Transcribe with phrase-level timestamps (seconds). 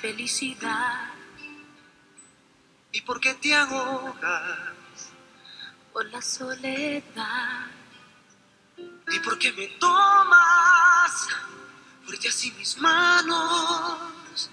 [0.00, 1.10] felicidad.
[2.92, 5.12] ¿Y por qué te ahogas?
[5.92, 7.66] Por la soledad.
[8.76, 11.28] ¿Y por qué me tomas
[12.04, 14.50] fuerte así mis manos?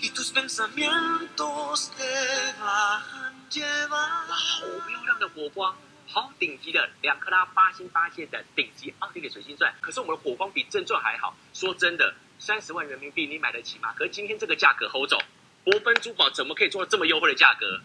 [0.00, 4.26] Y tus pensamientos te van a llevar.
[4.28, 5.74] 好漂亮的火光，
[6.08, 9.74] 好顶级的两克拉八星八箭的顶级奥地利水晶钻。
[9.80, 11.36] 可是我们的火光比真钻还好。
[11.54, 13.92] 说真的，三十万人民币你买得起吗？
[13.96, 15.20] 可是今天这个价格，侯总，
[15.64, 17.80] 博芬珠宝怎么可以做到这么优惠的价格？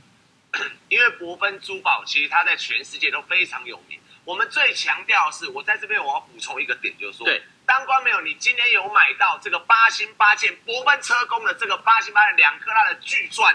[0.88, 4.00] 因为博芬珠宝其实它在全世界都非常有名。
[4.24, 13.54] 我们最强调的是，我在这边我要补充一个点，就是说，对，当官没有你今天有买到这个八星八件博芬车工的这个八星八件两克拉的巨钻，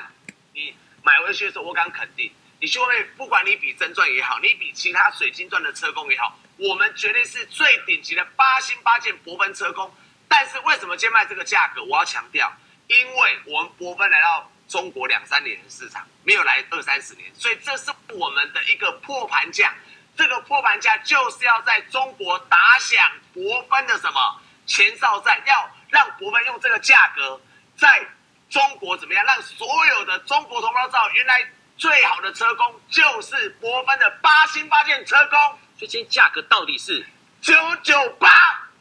[0.52, 9.90] 你买回去的时候，我敢肯定，你就会不管你比真钻也好，你比其他水晶钻的车工也好，我们绝对是最顶级的八星八件博芬车工。
[10.28, 11.82] 但是为什么今天卖这个价格？
[11.84, 12.52] 我要强调，
[12.86, 19.74] 因为我们博芬来到中国两三年的市场，没有来二三十年，所以这是我们的一个破盘价。
[20.16, 27.40] 这个破盘价就是要在中国打响博芬的什么前哨战，要让博芬用这个价格
[27.76, 28.04] 在
[28.50, 35.38] 中国怎么样，让所有的中国同胞知道，原来最好的车工就是博芬的八星八件车工，
[35.78, 37.06] 所以今天价格到底是
[37.40, 38.28] 九九八，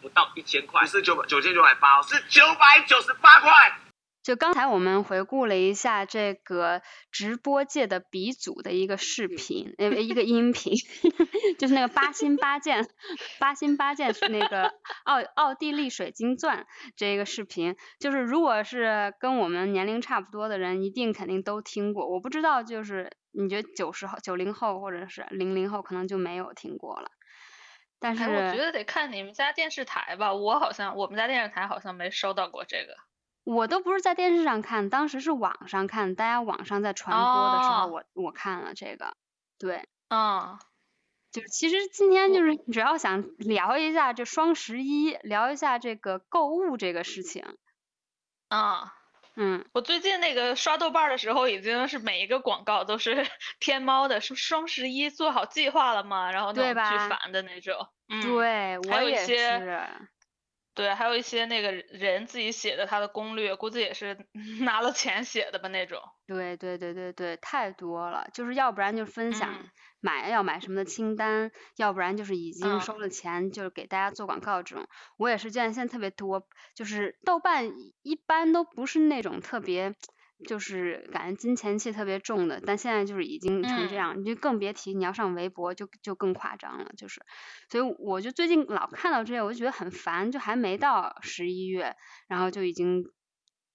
[0.07, 3.51] 不到一千块不，是九百九千九百八，是九百九十八块。
[4.23, 6.81] 就刚才我们回顾了一下这个
[7.13, 10.73] 直播界的鼻祖的一个视频，呃，一个音频，
[11.57, 12.85] 就是那个八星八箭，
[13.39, 14.73] 八星八箭是那个
[15.05, 22.05] 奥奥地利水晶钻这个视频，就是如果是跟我们年龄差不多的人，一定肯定都听过。
[22.05, 27.09] 我不知道，就是你觉得九十后、九零后或者是零零后可能就没有听过了，
[27.99, 32.95] 但是哎，我觉得得看你们家电视台吧，我好像我们家电视台好像没收到过这个。
[33.43, 39.15] 我都不是在电视上看，当时是网上看，大家网上在传播的时候，哦我我看了这个，
[39.57, 40.59] 对，嗯，
[41.31, 47.57] 就是其实今天就是主要想聊一下这双十一，聊一下这个购物这个事情，
[48.49, 48.89] 啊，嗯，
[49.73, 53.27] 我最近那个刷豆瓣儿的时候，已经是每一个广告都是
[53.59, 56.31] 天猫的，是双十一做好计划了吗？
[56.31, 57.75] 然后那种巨烦的那种。
[58.09, 59.83] 嗯，对还有一我也些是，
[60.77, 64.15] 对，还有一些那个人自己写的他的攻略，估计也是
[64.61, 65.99] 拿了钱写的吧那种。
[66.27, 74.87] 对对对对对，太多了，就是要不然就分享嗯买要买什么的清单，要不然就是已经嗯收了钱，就是给大家做广告这种。
[75.17, 79.95] 我也是见现在特别多，就是豆瓣一一般都不是那种特别，
[80.45, 87.21] 就是感觉金钱气特别重的，但现在就是已经成这嗯样，你就更别提你要上微博就就更夸张了，就是。
[87.69, 91.95] 所以我就最近老看到这些，我就觉得很烦，就还没到十一月，
[92.27, 93.03] 然后就已经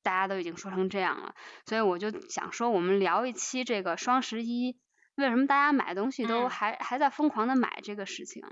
[0.03, 1.35] 大家都已经说成这样了。
[1.67, 4.79] 所以我就想说，我们聊一期这个双十一，
[5.17, 8.43] 为什么大家买东西都嗯还、还在疯狂的买这个事情。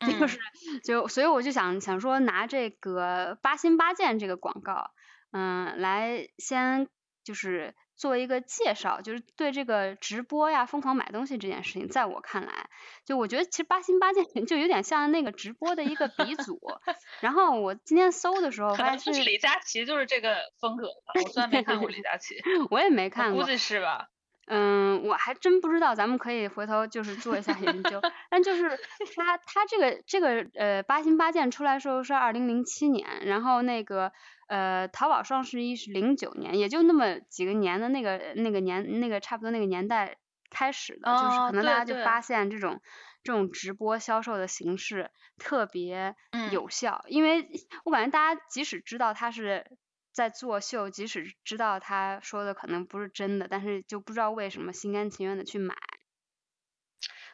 [0.00, 0.38] 就嗯是
[0.82, 4.92] 就所以我就想想说，拿这个八心八箭这个广告，
[5.32, 6.88] 嗯，来先
[7.24, 12.68] 就是做一个介绍，就是对这个直播呀、疯狂买东西这件事情，在我看来，
[13.04, 16.58] 就我觉得其实八心八箭就有点像那个直播的一个鼻祖。
[17.20, 21.12] 然后我今天搜的时候可发现是，李佳琦就是这个风格吧。
[21.22, 22.36] 我虽然没看过李佳琦，
[22.70, 24.08] 我也没看过，估计是吧。
[24.52, 28.00] 嗯，我还真不知道，咱们可以回头就是做一下研究。
[28.30, 28.68] 但就是
[29.14, 34.10] 他他这个这个呃八星八箭出来的时候是二零零七年，然后那个
[34.50, 40.18] 呃淘宝双十一是零九年，也就那么几个年的那个那个年那个差不多那个年代
[40.50, 42.82] 开始的，就是哦可能大家就发现这种
[43.22, 47.48] 这种直播销售的形式特别嗯有效，因为
[47.84, 49.70] 我感觉大家即使知道它是
[50.12, 55.76] 在作秀，即使知道他说的可能不是真的，但是就不知道为什么心甘情愿的去买。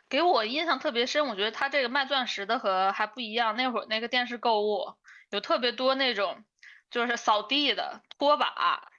[0.09, 3.57] 给我印象特别深，我觉得他这个卖钻石的和还不一样。
[3.57, 4.95] 那会儿那个电视购物
[5.31, 6.45] 有特别多那种
[6.91, 8.91] 就是扫地的拖把、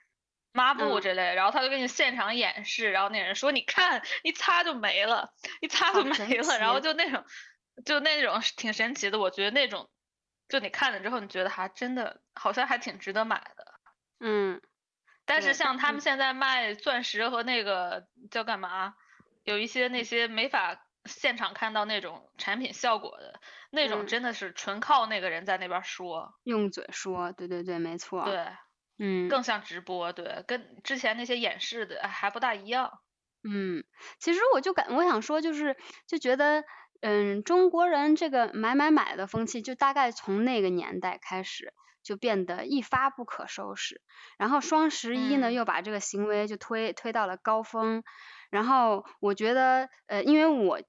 [0.52, 7.24] 抹布嗯之类，然后他就给你现场演示，然后那人说你看一擦就没了，一擦就没了，然后就那种
[7.86, 9.20] 就那种挺神奇的。
[9.20, 9.90] 我觉得那种
[10.50, 13.80] 就你看了之后，你觉得还真的好像还挺值得买的。
[14.20, 14.62] 嗯，
[15.26, 18.96] 但是像他嗯们现在卖钻石和那个叫干嘛，
[19.44, 23.40] 有一些那些没法现场看到那种产品效果的
[23.72, 28.48] 那种，嗯真的是纯靠那个人在那边说，用嘴说，对对对，没错。，对，
[29.00, 33.00] 嗯，更像直播，对，跟之前那些演示的哎还不大一样。
[33.44, 33.84] 嗯，
[34.20, 35.78] 其实我就感我想说，就是
[36.08, 36.64] 就觉得，
[37.02, 41.74] 嗯，中国人这个买买买的风气，就大概从那个年代开始，
[42.08, 44.00] 就变得一发不可收拾。
[44.38, 48.02] 然后双十一呢，嗯又把这个行为就推推到了高峰。
[48.50, 50.80] 然后我觉得，呃，因为我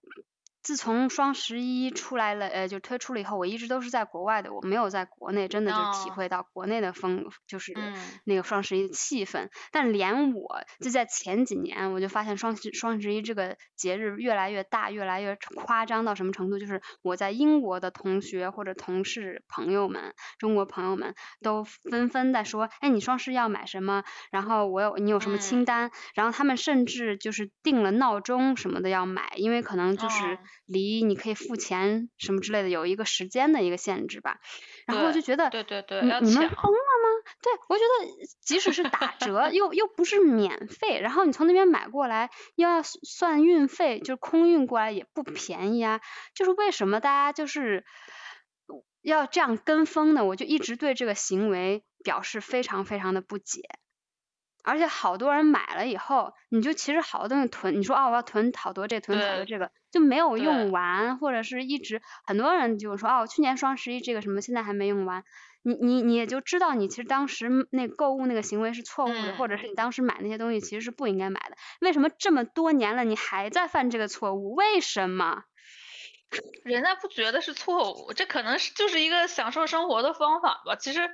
[0.69, 7.95] 自从双十一出来了，呃，就推出了以后，我一直都是在国外的，我没有在国内真的就体哦会到国内的风，就是嗯
[8.25, 9.49] 那个双十一的气氛。
[9.73, 16.59] 但连我就在前几年，我就发现双十双十一这个节日越来越大，越来越夸张到什么程度？
[16.59, 24.05] 就是我在英国的同学或者同事朋友们，中国朋友们都纷纷在说，哎，你双十一要买什么？
[24.31, 25.91] 然后我有你有什么清嗯单？
[26.13, 34.39] 然后他们甚至就是定了闹钟什么的要买，因为可能就是哦离你可以付钱什么之类的有一个时间的一个限制吧。
[34.87, 37.09] 然后我就觉得，对对对你们疯了吗？
[37.43, 46.01] 对，我觉得即使是打折，又又不是免费，然后你从那边买过来又要算算运费，就是空运过来也不便宜啊。
[46.35, 47.85] 就是为什么大家就是
[49.03, 50.25] 要这样跟风呢？
[50.25, 53.61] 我就一直对这个行为表示非常非常的不解。
[54.65, 65.25] 而且好多人买了以后，你就其实好多东西囤，你说啊我要囤好多这囤好多这个，就没有用完，或者是一直很多人就说哦去年双十一这个什么现在还没用完，
[65.63, 74.55] 你你你也就知道你其实当时那购物那个行为是错误的，或者嗯是你当时买那些东西其实是不应该买的，为什么这么多年了你还在犯这个错误？
[74.55, 75.45] 为什么？
[76.63, 80.77] 人家不觉得是错误，这可能是就是一个享受生活的方法吧。
[80.77, 81.09] 其实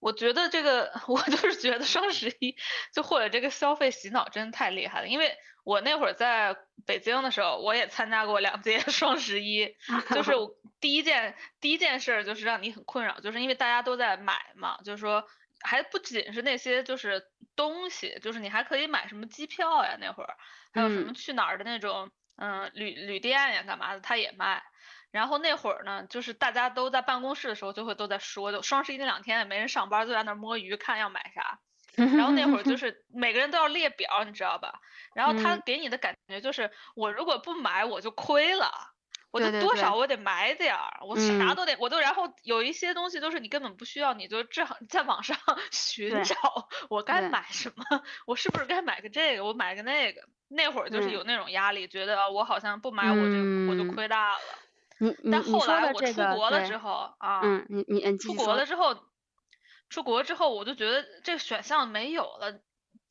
[0.00, 2.56] 我觉得这个， 我就是觉得双十一
[2.94, 5.08] 就或者这个消费洗脑真的太厉害了。
[5.08, 6.56] 因为我那会儿在
[6.86, 9.76] 北京的时候，我也参加过两届 双十一，
[10.14, 10.50] 就是我
[10.80, 15.26] 第一件第一件事儿就是让你很困扰，就是因为大家都在买嘛，就是说
[15.62, 17.24] 还不仅是那些就是
[17.56, 20.36] 东西，就是你还可以买什么机票呀，那会儿
[20.72, 24.62] 还有什么嗯去哪儿的那种嗯旅旅店呀干嘛的，他也卖。
[25.10, 31.60] 然后那会儿呢，就是大家都在办公室的时候，就会都在说，就双十一那两天也没人上班，就在那儿摸鱼看要买啥。
[31.96, 34.80] 然后 那会儿就是每个人都要列表，你知道吧？
[35.14, 38.70] 然后他嗯给你的感觉就是，我如果不买我就亏了，
[39.30, 45.36] 我就多少我得买点儿，我啥嗯都得，我都然后有一些东西都是你根本不需要，你就正好在网上
[45.70, 46.36] 寻找
[46.88, 47.84] 我该买什么，
[48.26, 50.22] 我是不是该买个这个，我买个那个。
[50.48, 53.22] 那会儿就是嗯有那种压力，觉得我好像不买我这
[53.68, 54.38] 我就嗯亏大了。
[54.98, 58.94] 你你但后来我出国了之后啊，嗯，你你出国了之后，
[59.88, 62.60] 出国之后我就觉得这个选项没有了。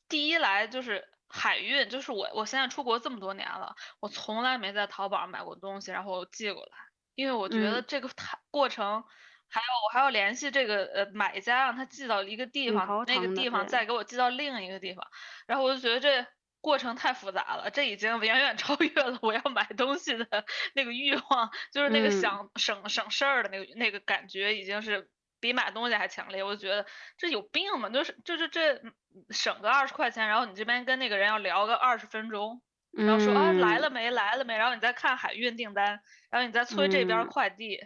[0.08, 6.72] 第一来就是海运，就是我我现在出国这么多年了，我从来没在淘宝上买过东西，然后寄过来，
[7.14, 9.04] 因为我觉得嗯这个太过程，
[9.48, 15.06] 还有我还要联系这个呃买家，让他寄到一个地方，那个地方再给我寄到另一个地方，
[15.46, 16.26] 然后我就觉得这。
[16.64, 20.26] 过程太复杂了，这已经远远 超越了我要买东西的
[20.74, 25.10] 那个欲望，就是那个嗯想省省事儿的那个那个感觉，已经是
[25.44, 26.42] 比买东西还强烈。
[26.42, 26.86] 我就觉得
[27.18, 28.94] 这有病嘛，就是就是这嗯
[29.28, 32.62] 省个二十块钱，然后你这边跟那个人要聊个二十分钟，
[32.92, 33.82] 然后说啊来嗯。
[33.82, 34.10] 了没？
[34.10, 36.00] 来了没，然后你再看海运订单，
[36.30, 37.78] 然后你再催这边快递，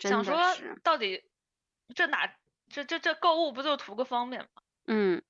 [0.00, 0.36] 想说
[0.82, 1.22] 到底
[1.94, 2.34] 这哪
[2.68, 4.48] 这这这购物不就图个方便吗？
[4.88, 5.22] 嗯，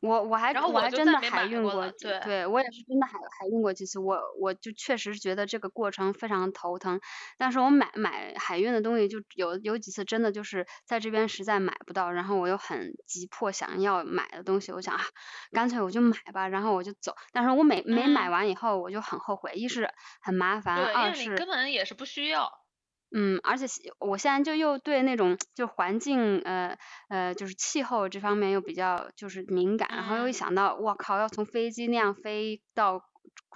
[0.00, 7.00] 我我还然后我还真的海运买过对对我也是真的海海运过几次，我我就确实觉得这个过程非常头疼，
[7.38, 15.02] 但是我买买海运的东西就有有几次真的就是在这边实在买不到，然后我又很急迫想要买的东西，我想啊，
[15.52, 18.30] 干脆我就买吧，然后我就走，但是我每每买嗯。
[18.30, 19.88] 完以后我就很后悔，一是
[20.20, 22.61] 很麻烦，二是根本也是不需要。
[23.14, 23.66] 嗯，而且
[23.98, 26.76] 我现在就又对那种就环境呃
[27.08, 33.02] 呃就是气候这方面又比较就是敏感，然后又一嗯想到我靠要从飞机那样飞到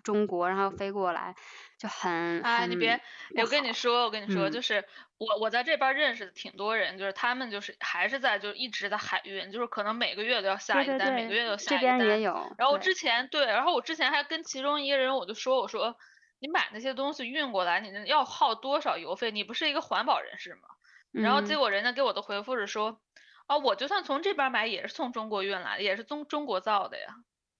[0.04, 1.34] 中国，然后飞过来，
[1.78, 3.00] 就很哎，你别，
[3.42, 4.84] 我跟你说，我跟你说，嗯就是
[5.18, 11.98] 我我在这边认识的挺多人，就是他们就是还是在就一直在海运，就是可能每个月都要下对对一单，每个月都要下一个单。
[11.98, 15.96] 边也有，然后我之前对，然后我之前还跟其中一个人我就说，我说
[16.38, 19.30] 你买那些东西运过来，你那要耗多少邮费？
[19.30, 20.68] 你不是一个环保人士吗？
[21.12, 23.00] 然后结嗯果人家给我的回复是说，
[23.46, 27.06] 啊，我就算从这边买，也是从中国运来的，也是中中国造的呀。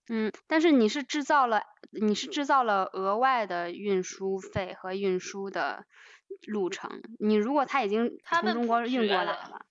[0.09, 5.85] 嗯，但是你是制造了你是制造了额外的运输费和运输的
[6.47, 9.67] 路程，你如果他已经从他们不中国运过来了。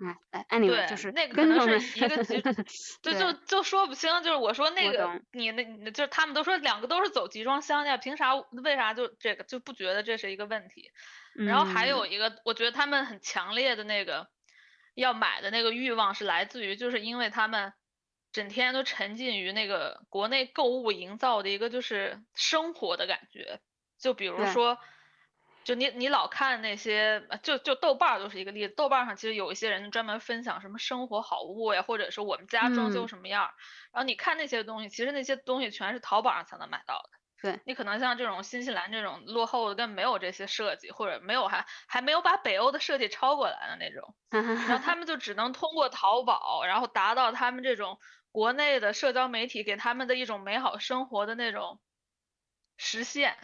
[0.00, 2.52] 哎哎，anyway，对，就是那个可能是一个集，就
[3.02, 4.22] 对就就说不清。
[4.22, 10.92] 就是我说那个你那，你就是他们都说两个都是走集装箱的呀，凭啥为啥就这个就不觉得这是一个问题？
[11.34, 14.28] 然后还有嗯一个，我觉得他们很强烈的那个
[14.94, 17.72] 要买的那个欲望是来自于，就是因为他们
[18.30, 23.60] 整天都沉浸于那个国内购物营造的一个就是生活的感觉，
[24.00, 24.78] 就比如对说。
[25.68, 33.08] 就你你老看那些，呃就就豆瓣儿就是一个例子，豆瓣儿上其实有一些人专门分享什么生活好物呀，或者是我们家装修嗯。
[33.08, 33.52] 什么样儿，
[33.92, 37.10] 然后你看那些东西，其实那些东西全是淘宝上才能买到的。
[37.42, 44.14] 对，你可能像这种新西兰这种落后的，根本没有这些设计，或者没有还还没有把北欧的设计抄过来的那种，
[44.64, 47.98] 然后他们就只能通过淘宝，然后达到他们这种
[48.32, 51.78] 国内的社交媒体给他们的一种美好生活的那种
[52.78, 53.36] 实现，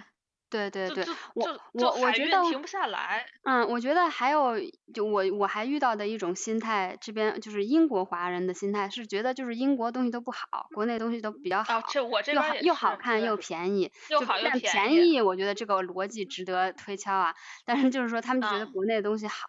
[0.51, 3.27] 对对对我我我觉得停不下来。
[3.43, 4.55] 嗯，我觉得还有，
[4.95, 17.35] 就我我还遇到的一种心态，这边就是英国华人的心态是觉得就是英国东西都不好，国内东西都比较好，哦，这我这又好看又便宜，又便便宜宜，我觉得这个逻辑值得推敲啊。
[17.65, 19.49] 但是就是说他们就觉得嗯国内的东西好，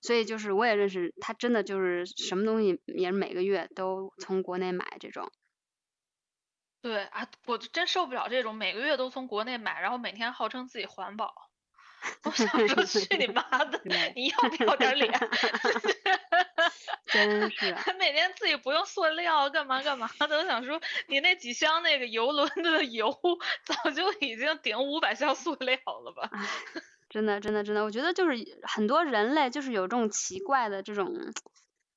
[0.00, 5.28] 所以就是我也认识他真的就是什么东西也是每个月都从国内买这种。
[6.82, 11.50] 对啊，我真受不了这种每个月都从国内买，然后每天号称自己环保。
[12.22, 13.80] 我想说去你妈的！
[14.14, 15.12] 你要不要点脸？
[17.06, 20.38] 真是还 每天自己不用塑料，干嘛干嘛的。
[20.38, 23.18] 我想说，你那几箱那个游轮的油
[23.64, 26.28] 早就已经顶五百箱塑料了吧？
[26.32, 26.46] 唉，
[27.08, 31.12] 真的，真的，真的，我觉得就是很多人类就是有这种奇怪的这种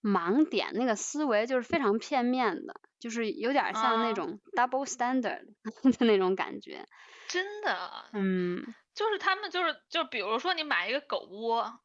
[0.02, 5.46] 盲点，那个思维就是非常片面的，就是有点像那啊种 double standard
[6.00, 6.86] 的那种感觉。
[7.28, 8.64] 真的，嗯，
[8.96, 11.80] 就是他们就是就比如说你买一个狗窝，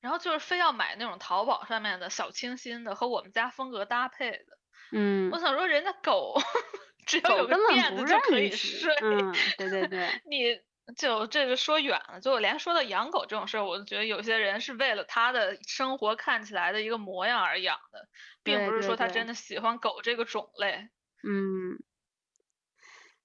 [0.00, 4.44] 然后就是非要买那种淘宝上面的小清新的和我们家风格搭配的。
[4.92, 6.38] 嗯我，想说，人家狗
[7.06, 8.50] 只要有个垫子就可以。
[8.50, 8.94] 睡。
[9.02, 10.60] 嗯，对对对， 你
[10.96, 18.08] 就这个说远了，就连说到养狗这种事儿，我就觉得有些人是为了他的生活看起来的一个模样而养的，
[18.42, 20.88] 并不是说他真的喜欢狗这个种类。
[21.22, 21.78] 嗯，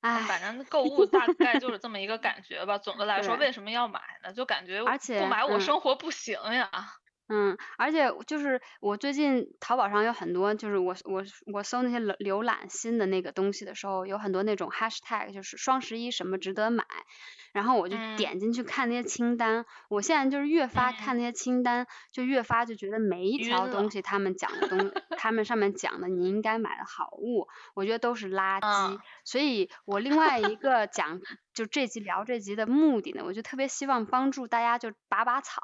[0.01, 2.77] 反，正购物大概就是这么一个感 觉吧。
[2.77, 4.33] 总的来说，为什么要买呢？
[4.33, 6.69] 就感觉而且不买我嗯生活不行呀。
[7.29, 16.85] 嗯，而且就是我最近淘宝上有很多，就是我我我搜那些浏浏览新的那个东西的时候，有很多那种 hashtag，就是双十一什么值得买，
[17.53, 19.65] 然后我就嗯点进去看那些清单。
[19.87, 28.91] 我现在就是越发看那些清单，就越发就觉得每一条东西他们讲的东， 他们上面讲的你应该买的好物，我觉得都是垃圾。
[28.91, 31.21] 嗯所以我另外一个讲
[31.53, 35.61] 就这集聊这集的目的呢，我就特别希望帮助大家就拔拔草，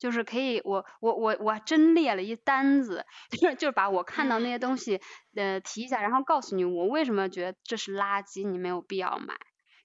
[0.00, 5.00] 就是可以我我我我真列了一单子，就是就是把我看到那嗯些东西
[5.36, 9.36] 呃提一下，然后告诉你我为什么觉得这是垃圾，你没有必要买。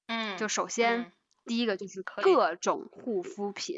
[0.08, 1.12] 嗯，就首先、嗯
[1.46, 3.78] 第一个就是各种护肤品。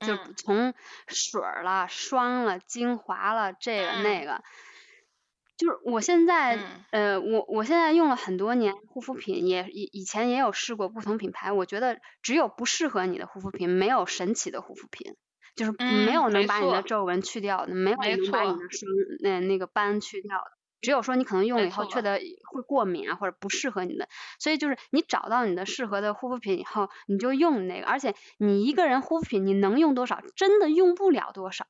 [0.00, 0.74] 就嗯从
[1.06, 4.42] 水儿了、霜了、精华了，这个那嗯个，
[5.56, 15.14] 就是我现在，嗯呃，我我现在用了很多年护肤品，也以以前也有试过不同品牌，我觉得只有不适合你的护肤品，没有神奇的护肤品，
[15.54, 15.72] 就是
[16.06, 18.90] 没嗯有能把你的皱纹去掉的，没有能把你错的霜
[19.22, 20.61] 那那个斑去掉的。
[20.82, 24.08] 只有说你可能用了以后觉得会过敏啊，或者不适合你的，
[24.38, 31.64] 所以就是你找到你的适合的护肤品以后，你就用那个，而且你一个人护肤品你能用多少，真的用不了多少，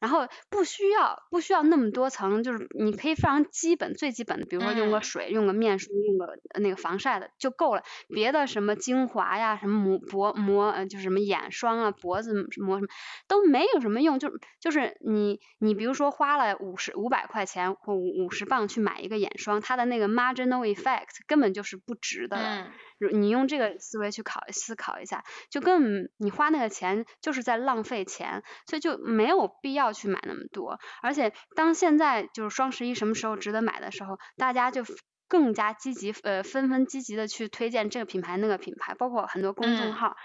[0.00, 5.02] 然后不需要不需要那么多层，就是你可以非常基本最基本的，比如说用个嗯。
[5.02, 12.88] 水，用个面霜，用个呃那个防晒的就够了，别的什么精华呀，什么膜脖膜呃就是什么眼霜啊，脖子膜什么
[13.26, 22.62] 都没有什么用，就就是你你比如说花了五十五百块钱或五五十磅去买一个眼霜，它的那个 marginal effect 根本就是不值的了。
[22.62, 30.80] 嗯如你用这个思维去考思考一下，就根本你花那个钱就是在浪费钱，所以就没有必要去买那么多。
[31.00, 34.84] 而且当现在就是双十一什么时候值得买的时候，大家就
[35.28, 40.16] 更加积极，呃，纷纷积极的去推荐这个品牌那个品牌，包括很多公众嗯号。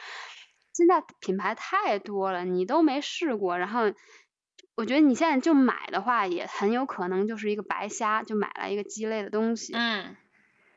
[0.74, 3.82] 现在品牌太多了，你都没试过，然后
[4.76, 9.74] 我觉得你现在就买的话，也很有可能就是一个白瞎，就买了一个鸡肋的东西。
[9.76, 10.16] 嗯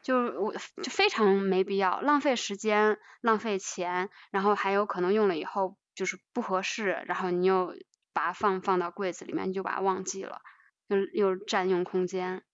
[0.03, 7.75] 就是我就非常没必要，浪费时间，浪费钱，然后还有可能用了以后就是不合适，然后你又
[8.13, 10.43] 把它放放到柜子里面，你就把它忘记了，
[10.87, 12.45] 又又占用空间。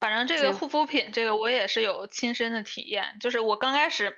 [0.00, 3.18] 反正这这个护肤品，这个我也是有亲身的体验。
[3.20, 4.16] 就是我刚开始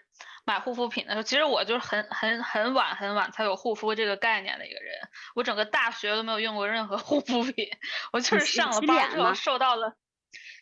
[0.49, 4.95] 买护肤品的时候，其实我就是很很很晚很晚才有护肤这个概念的一个人。
[5.35, 7.69] 我整个大学都没有用过任何护肤品，
[8.15, 9.95] 我就是上了班之后受到了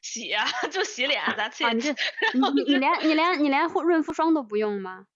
[0.02, 1.94] 洗呀、 就洗脸，啊，你这
[2.66, 5.06] 你连你连你连护润肤霜都不用吗？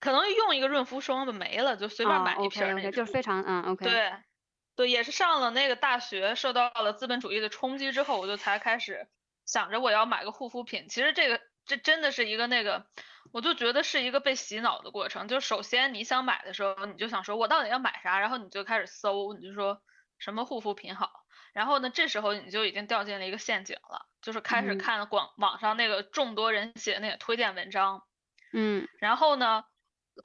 [0.00, 3.10] 可能用一个润肤霜吧，没了就随便啊买一瓶那就是。
[3.10, 3.86] 非常嗯 OK。
[3.86, 4.12] 对，
[4.76, 9.08] 对，也是上了那个大学，受到了资本主义的冲击之后，我就才开始
[9.46, 10.88] 想着我要买个护肤品。
[10.90, 12.86] 其实这个这真的是一个那个，
[13.30, 15.28] 我就觉得是一个被洗脑的过程。
[15.28, 19.80] 就首先你想买的时候，你就想说我到底要买啥，然后你就开始搜，你就说
[20.18, 21.12] 什么护肤品好，
[21.52, 24.78] 然后呢，这时候你就已经掉进了一个陷阱了，就是开始嗯。
[24.78, 28.02] 看广网上那个众多人写的那个推荐文章，
[28.52, 28.88] 嗯。
[28.98, 29.64] 然后呢，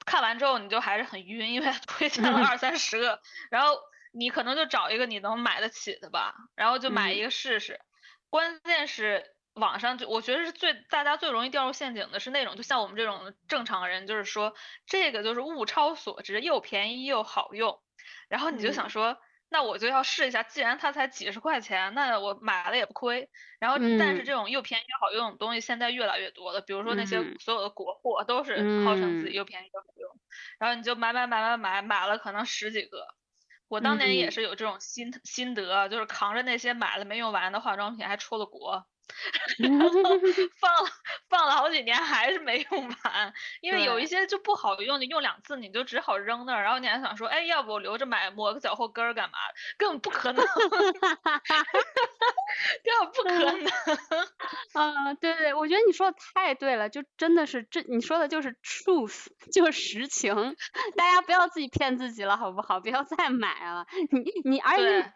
[0.06, 3.20] 看完之后你就还是很晕，因为推荐了二三十个，
[3.50, 3.78] 然后
[4.12, 7.16] 你可能就找一个你能买得起的吧，然后就买嗯。
[7.16, 7.80] 一个试试。
[8.30, 14.54] 关键是网上就我觉得是最大家最容易掉入陷阱的是那种，就像我们这种正常人，就是说
[14.86, 17.80] 这个就是物超所值，又便宜又好用，
[18.28, 19.18] 然后你就想嗯说。
[19.50, 23.30] 那我就要试一下，既然它才几十块钱，那我买了也不亏。
[23.60, 30.10] 然后，但是嗯这种又便宜又好用的东西现在越来越多了，比如说那些嗯所有的国货都是号称自己嗯又便宜又好用，
[30.58, 33.06] 然后你就买买买买买，买了可能十几个。
[33.68, 38.84] 我当年也嗯是有这种心心得，就是扛着那些买了没用完的化妆品还出了国，
[39.58, 39.88] 然后
[40.58, 40.90] 放了
[41.28, 49.38] 放了好几年还是没用完，因为有一些就不好用，你用两次你就只好扔那儿，然后你还想说，哎，要不我留着买抹个脚后跟儿干嘛？
[49.78, 50.44] 根本不可能，
[52.82, 53.70] 根本不可能。
[54.72, 60.56] 啊，对对，我觉得你说的太对了，就真的是这你说的就是 truth，就是实情，
[60.96, 62.80] 大家不要自己骗自己了，好不好？
[62.80, 63.86] 不要再买了。
[64.10, 65.12] 你你而且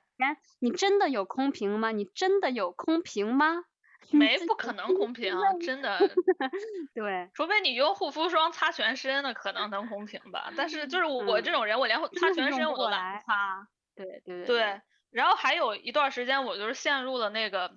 [0.61, 1.90] 你真的有空瓶吗？
[1.92, 3.62] 你真的有空瓶吗？
[4.11, 5.99] 没不可能公平，真的，
[6.95, 10.53] 对，除非你用护肤霜擦全身，那可能能公平吧。
[10.57, 13.69] 但是就是我这种人，我连擦全身我都懒得擦。
[13.95, 17.73] 对对对对，然后还有一段时间，我就是陷入了那个，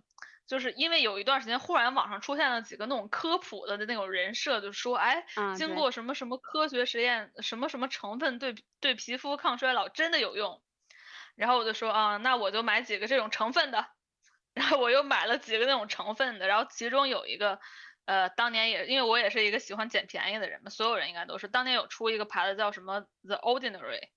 [0.48, 10.62] 就是因为有一段时间，忽然网上出现了几个那种科普的那种人设，就说，哎，经过什么什么科学实验，什么什么成分对对皮肤抗衰老真的有用。
[11.36, 13.88] 然后我就说啊，那我就买几个这种成分的，
[14.53, 17.60] 然后我又买了几个那种成分的，然后其中有一个，
[18.05, 24.10] 呃，当年也因为我也是一个喜欢捡便宜的人嘛，所有人应该都是，当年有出一个牌子叫什么 The Ordinary。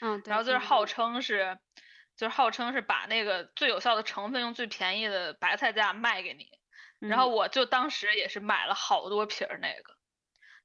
[0.00, 1.58] 嗯，对然后就是号称是，
[2.16, 6.48] 就是号称是把那个最有效的成分用最便宜的白菜价卖给你。
[6.98, 9.94] 然后嗯我就当时也是买了好多瓶儿那个，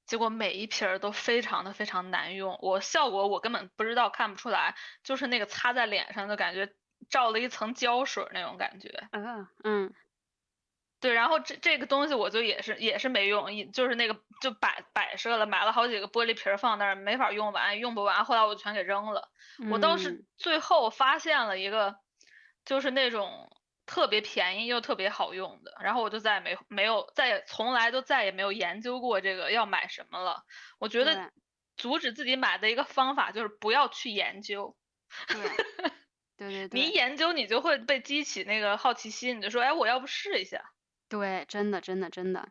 [0.06, 6.74] 结果每一瓶儿都非常的非常难用，我效果我根本不知道看不出来，就是那个擦在脸上的感觉
[7.10, 9.08] 罩了一层胶水那种感觉。
[9.12, 9.94] 嗯嗯
[11.00, 19.30] 对，然后这这个东西我就也是也是没用，一就是那个就摆摆设了，买了好几个玻璃瓶儿放那儿，没法用完，用不完，后来我就全给扔了。
[19.70, 21.96] 我倒是嗯最后发现了一个，
[22.66, 23.48] 就是那种
[23.86, 30.44] 特别便宜又特别好用的，然后我就再也没没有再也从来都再也没有研究过这个要买什么了。
[30.80, 31.32] 我觉得
[31.76, 34.76] 阻止自己买的一个方法就是不要去研究，
[35.28, 35.38] 对
[36.38, 40.62] 对对对你一研究你就会被激起那个好奇心，你就说，哎，我要不试一下。
[41.10, 42.50] 对，真的真的真的，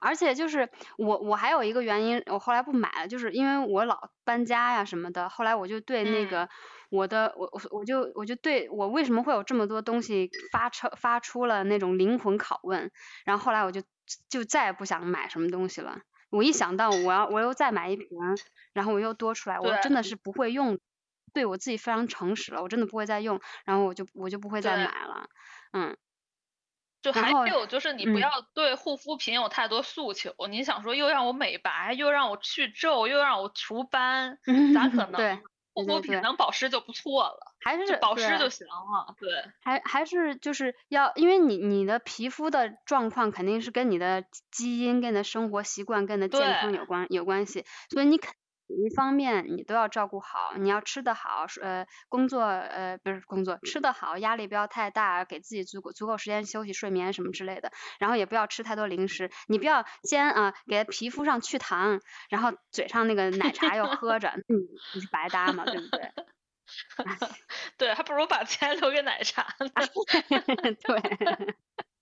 [0.00, 6.48] 而且就是我我还有一个原因，我后来不买了，就是因为我老搬家呀什么的，后来我就对那嗯个
[6.90, 12.90] 我的我我我就我就对我为什么会有这么多东西发出发出了那种灵魂拷问，
[13.24, 13.82] 然后后来我就
[14.28, 16.00] 就再也不想买什么东西了。
[16.30, 18.08] 我一想到我要我又再买一瓶，
[18.72, 20.78] 然后我又多出来，我真的是不会用，
[21.34, 25.28] 对我自己非常诚实了，我真的不会再用，然后我就我就不会再买了，
[25.72, 25.96] 嗯。
[27.04, 34.38] 就还有就是你不嗯要对护肤品有太多诉求，你想说又让我美白，又让我去皱，又让我除斑，
[34.72, 35.20] 咋可能？
[35.20, 35.38] 对
[35.74, 39.14] 护肤品能保湿就不错了，还是保湿就行了。
[39.20, 48.32] 对，还还是就是要，因为你你的皮肤的状况肯定是跟你的基因、跟你的生活习惯、跟你的健康有关有关系，所以你肯
[48.68, 62.00] 一方面你都要照顾好，你要吃得好，呃，工作呃不是工作，吃得好，压力不要太大，给自己足够足够时间休息、睡眠什么之类的，然后也不要吃太多零食，你不要先啊、给皮肤上去糖，
[62.30, 64.44] 然后嘴上那个奶茶又喝着，嗯，
[64.92, 66.10] 你是白搭嘛，对不对？
[67.76, 69.68] 对，还不如把钱留给奶茶呢。
[70.84, 71.54] 对。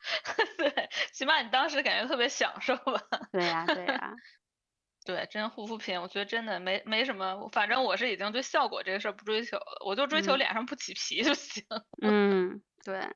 [0.58, 3.00] 对，起码你当时感觉特别享受吧。
[3.30, 4.12] 对呀、对呀、
[5.04, 11.64] 对，真护肤品，我觉得真的没没什么，反正我是已经对效果这个事儿不追求了，我就追求嗯脸上不起皮就行。
[12.02, 13.08] 嗯，对。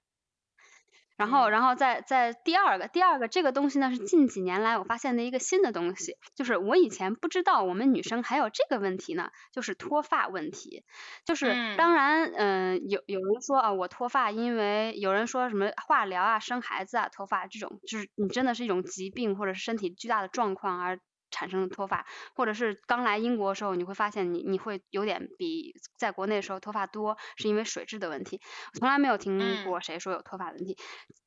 [1.16, 10.85] 然后，嗯然后再再第二个，第二个这个东西呢是近几年来我发现的一个新的东西，就是我以前不知道我们女生还有这个问题呢，就是脱发问题。
[11.25, 28.40] 就是嗯当然，嗯、有有人说啊，我脱发，因为有人说什么化疗啊、生孩子啊、脱发这种，就是你真的是一种疾病或者是身体巨大的状况而产生的脱发，或者是刚来英国的时候，你会发现你你会有点比在国内的时候脱发多，是因为水质的问题。
[28.74, 30.76] 我从来没有听嗯过谁说有脱发的问题。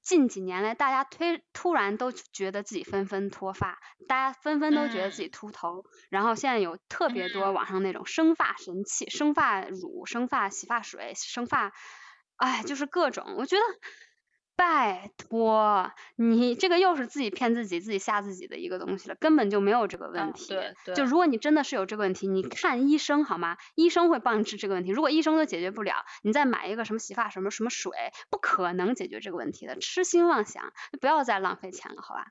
[0.01, 11.73] 近几年来，大家推突然都觉得自己纷纷脱发，大家纷纷都觉得自己嗯秃头，然后现在有特别多嗯网上那种生发神器、生发乳、生发洗发水、生发，
[12.38, 13.62] 哎，就是各种，我觉得。
[14.60, 20.50] 拜托，你这个又是自己骗自己、自己吓自己的一个东西了，根本就没有这个问啊题。
[20.50, 23.58] 对对就如果你真的是有这个问题，你看医生好吗？
[23.76, 24.91] 医生会帮你治这个问题。
[24.91, 27.93] 如果医生都解决不了，你再买一个什么洗发什么什么水，
[28.30, 29.78] 不可能解决这个问题的。
[29.80, 32.26] 痴心妄想，不要再浪费钱了，好吧？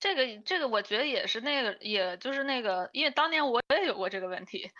[0.00, 4.70] 这个这个我觉得也是那个，也就是那个，因为当年我也有过这个问题，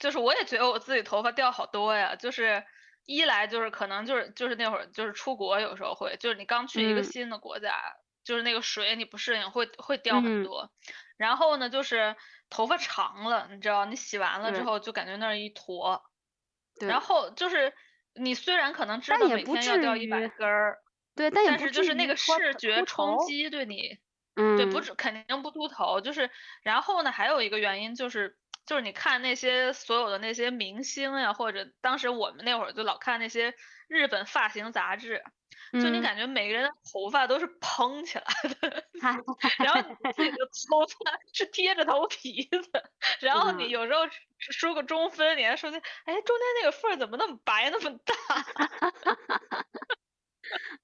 [0.00, 2.64] 就是我也觉得我自己头发掉好多呀，就是
[3.08, 7.02] 一来就是可能就是就是那会儿就是出国有时候会，就是你刚去一个嗯。
[7.02, 7.74] 新的国家，
[8.22, 10.42] 就是那个水你不适应会会掉很嗯。
[10.42, 10.70] 多，
[11.16, 12.16] 然后呢就是
[12.50, 16.02] 头发长了，你知道你洗完了之后就感觉那儿一坨，
[16.78, 17.00] 对，然。
[17.00, 17.72] 后就是
[18.14, 20.78] 你虽然可能知道每天要掉一百根儿，
[21.14, 23.98] 对，但是就是那个视觉冲击对你。
[24.36, 26.30] 嗯，对，不止肯定不秃头，就是，
[26.62, 28.38] 然后呢，还有一个原因就是，
[28.68, 33.54] 就是你看那些所有的那些明星呀，或者当时我们那会儿就老看那些
[33.88, 35.24] 日本发型杂志，
[35.72, 38.24] 就你嗯感觉每个人的头发都是蓬起来
[38.60, 39.18] 的， 嗨
[39.64, 40.36] 然后你自己的
[40.68, 44.00] 头发是贴着头皮的，然后你嗯有时候
[44.38, 48.14] 梳个中分，你还说那，哎，中间那个缝怎么那么白那么大？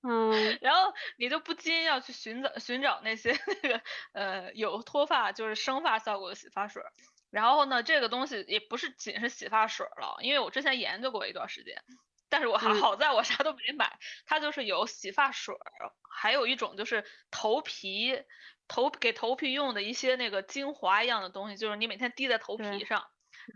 [0.03, 3.81] 嗯 然后你就不禁要去寻找寻找那些那个
[4.13, 6.93] 呃有脱发就是生发效果的洗发水儿。
[7.35, 11.83] 然后呢，这个东西也不是仅是洗发水儿了，因为我之前研究过一段时间，
[12.29, 18.23] 但是我还 嗯好在我啥都没买，它就是有洗发水儿，还有一种就是头皮
[18.69, 23.01] 头给头皮用的一些那个精华一样的东西，就是你每天滴在头皮上。
[23.01, 23.11] 嗯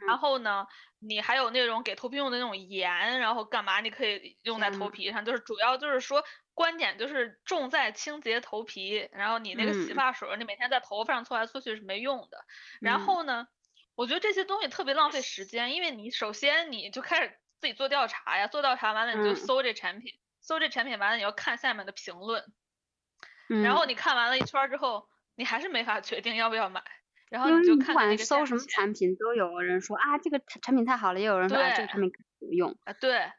[0.07, 0.67] 然后呢，
[0.99, 12.45] 你还有那种给头皮用的那种盐，然后干嘛你可以用在头皮上，就是主要就是说观点就是重在清洁头皮，然后你那个洗嗯发水儿你每天在头发上搓来搓去是没用的。
[12.83, 13.47] 然嗯后呢，
[13.99, 19.35] 我觉得这些东西特别浪费时间，因为你首先你就开始自己做调查呀，做调查完了你就嗯。
[19.35, 22.45] 搜这产品，搜这产品完了你要看下面的评论，
[23.51, 26.85] 嗯，然后你看完了一圈儿之后，你还是没法决定要不要买，
[27.29, 32.79] 然后你就看看管这个价搜什么产品，都有人说啊这个产产品太好了，也有人说啊这个产品不用。
[32.85, 33.33] 啊，对，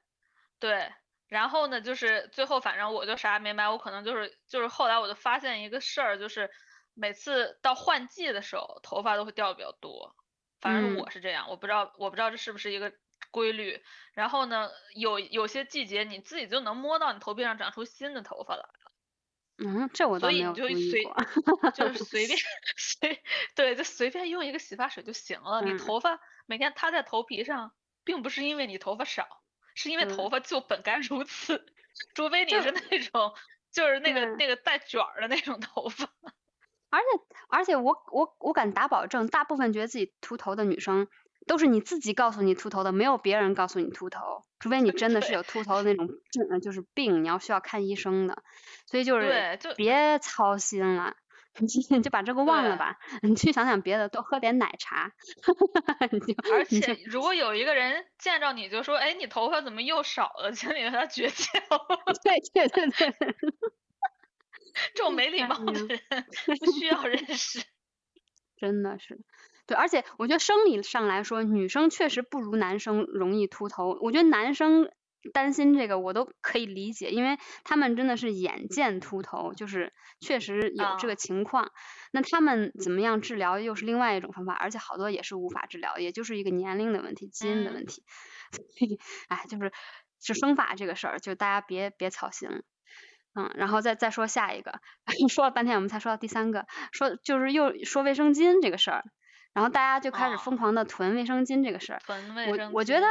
[0.59, 0.91] 对，
[1.29, 6.49] 然后呢，就是最后反正我就啥也没买，我可能就是就是后来我就发现一个事儿，就是
[6.95, 10.17] 每次到换季的时候，头发都会掉的比较多，
[10.61, 12.93] 反正我是这样，我不知道我不知道这是不是一个
[13.31, 13.81] 规律。
[14.13, 18.91] 然后呢，有有些季节你自己就能摸到你头皮上长出新的头发来了，
[19.57, 21.03] 嗯，这我倒所以你就随。
[21.75, 22.37] 就是随便
[22.77, 23.23] 随
[23.55, 25.61] 对，就随便用一个洗发水就行了。
[25.61, 29.27] 你嗯头发每天塌在头皮上，并不是因为你头发少，
[29.75, 31.65] 是因为嗯头发就本该如此，
[32.15, 33.33] 除非你是那种
[33.71, 36.09] 就是那个那个带卷儿的那种头发。
[36.89, 37.05] 而且
[37.49, 41.07] 而且我我我敢打保证，大部分觉得自己秃头的女生，
[41.47, 48.43] 都是你自己告诉你秃头的，没有别人告诉你秃头，除非你真的是有秃头的那种症， 呃就是病，你要需要看医生的。
[48.85, 51.15] 所以就是别操心了，
[51.59, 55.11] 你就把这个忘了吧， 你去想想别的，多喝点奶茶。
[56.51, 60.51] 而且如果有一个人见着你就说，哎，你头发怎么又少了？
[60.53, 61.45] 请你和他绝交。
[62.23, 63.35] 对对对对，
[64.93, 65.87] 这种没礼哎貌的人
[66.59, 67.61] 不需要认识。
[68.57, 69.19] 真的是。
[69.67, 73.97] 对，而且我觉得生理上来说，女生确实不如男生容易秃头。
[74.01, 74.89] 我觉得男生
[75.33, 81.71] 担心这个我都可以理解，因为他们真的是眼见秃头，就是确实有这啊个情况。
[82.11, 88.03] 那他们怎么样治疗又是另外一种方法，而且好多也是无法治疗，也就是一个年龄的问题、基因的嗯问题。
[88.51, 89.71] 所以，哎，就是
[90.19, 92.61] 就生发这个事儿，就大家别别操心了。
[93.39, 94.81] 嗯，然后再再说下一个，
[95.29, 99.05] 说了半天我们才说到第三个，说就是又说卫生巾这个事儿，
[99.53, 102.01] 然后大家就开始疯哦狂的囤卫生巾这个事儿。
[102.05, 103.07] 囤卫生我我觉得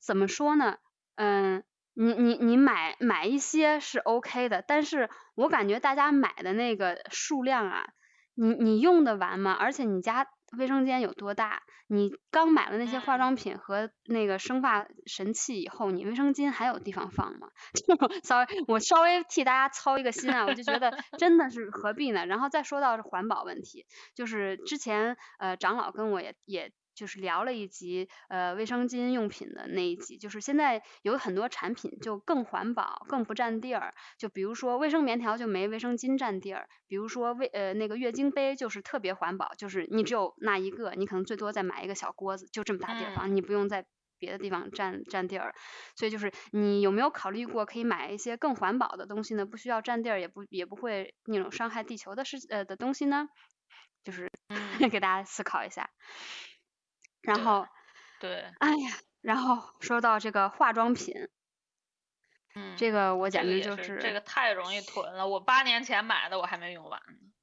[0.00, 0.76] 怎么说呢？
[1.16, 7.88] 嗯，你你你买买一些是 OK 的，但是我感觉大家买的那个数量啊，
[8.34, 9.52] 你你用得完吗？
[9.58, 11.62] 而且你家卫生间有多大？
[11.88, 17.48] 你刚买了那些化嗯妆品和那个生发神器以后，你卫生巾还有地方放吗？
[17.74, 22.26] 就稍微我稍微替大家操一个心啊，我就觉得 真的是何必呢？
[22.26, 43.84] 然后再说到环保问题，就是之前呃长老跟我也也就是聊了一集呃卫生巾用品的那一集，就是现在有很多产品就更环保、更不占地儿，就比如说卫生棉条就没卫生巾占地儿，比如说卫呃那个月经杯就是特别环保，就是你只有那一个，你可能最多再买一个小锅子，就这么大地方，你不用在
[44.18, 45.54] 别的地方占占地儿，
[45.94, 49.44] 所以就是你有没有考虑过可以买一些更环保的东西呢？
[49.44, 53.28] 不需要占地儿，也不也不会那种伤害地球的事呃的东西呢？
[54.04, 54.30] 就是
[54.90, 55.90] 给大家思考一下。
[57.26, 57.66] 然后，
[58.20, 61.28] 对，哎呀，然后说到这个化妆品，
[62.54, 65.26] 嗯，这个我简直就是这个太容易囤了。
[65.26, 67.00] 我八年前买的我还没用完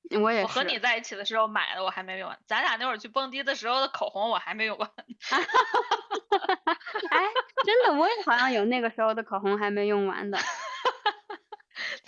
[0.09, 0.45] 呢，我也是。
[0.45, 4.89] 我和你在一起的时候买的我还没用完，咱俩那会儿去蹦迪的时候的口红我还没用完。
[4.89, 6.77] 哈哈哈哈哈！
[7.09, 7.25] 哎，
[7.65, 10.37] 真的，我也好像有那个时候的口红还没用完的。
[10.41, 11.51] 哈哈哈哈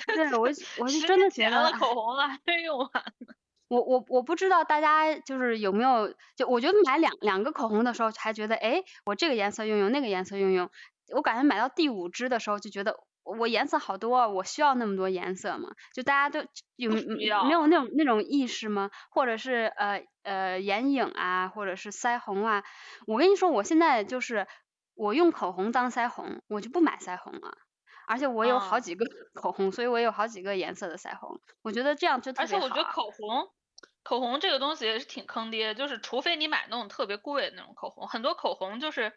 [0.07, 0.15] 哈！
[0.15, 3.34] 对，我我是真的觉得口红了还没用完呢。
[3.75, 10.69] 我我我不知道大家就是有没有，就我觉得买两两个口红的时候还觉得，哎，我这个颜色用用，那个颜色用用，
[11.13, 15.69] 我感觉买到第五支的时候就觉得，我颜色好多，我需要那么多颜色吗？
[15.93, 18.89] 就大家都有没有那种那种意识吗？
[19.09, 22.63] 或者是呃呃眼影啊，或者是腮红啊？
[23.07, 24.47] 我跟你说，我现在就是
[24.95, 27.57] 我用口红当腮红，我就不买腮红了。
[28.07, 31.41] 而且我有好几个口红，所以我有好几个颜色的腮红。
[31.63, 32.57] 我觉得这样就特别好。
[32.57, 33.49] 而且我觉得口红，
[34.05, 39.11] 口红这个东西也是挺坑爹，就是除非你买那种特别贵的那种口红，很多口红就是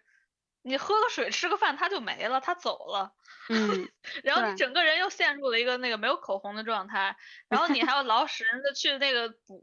[0.63, 3.13] 你喝个水、吃个饭它就没了，它走了。
[3.49, 3.89] 嗯。
[4.25, 7.17] 然后你整个人又陷入了一个那个没有口红的状态，
[7.49, 9.63] 然后你还要劳使人的去那个补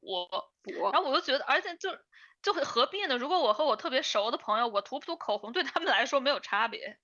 [0.63, 0.71] 补。
[0.91, 1.89] 然后我就觉得，而且就
[2.43, 3.17] 就何必呢？
[3.17, 6.99] 如果我和我特别熟的朋友，我涂不涂口红对他们来说没有差别。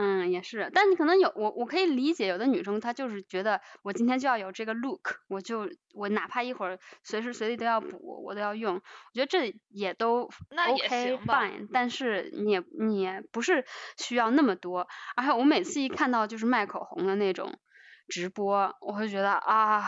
[0.00, 8.80] 嗯，也是，但你可能有我，我可以理解，有的女生她就是觉得我今天就要有这个 look，我就我哪怕一会儿随时随地都要补，我都要用，我
[9.12, 10.30] 觉得这也都
[10.68, 13.64] OK fine，但是你也你也不是
[13.96, 17.58] 需要那么多，而且我每次一看到就是卖口红的那种
[18.06, 19.82] 直播，我会觉得啊。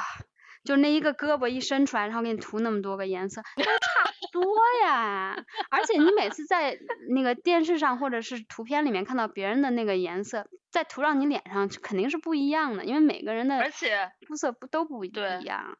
[0.64, 5.44] 就那一个胳膊一伸出来，然后给你涂那么多个颜色，都差不多呀。
[5.70, 6.78] 而且你每次在
[7.14, 15.78] 那个电视上或者是图片里面看到别人的那个颜色，再涂到你脸上肯定是不一样的，因为每个人的而且肤色不都不一样。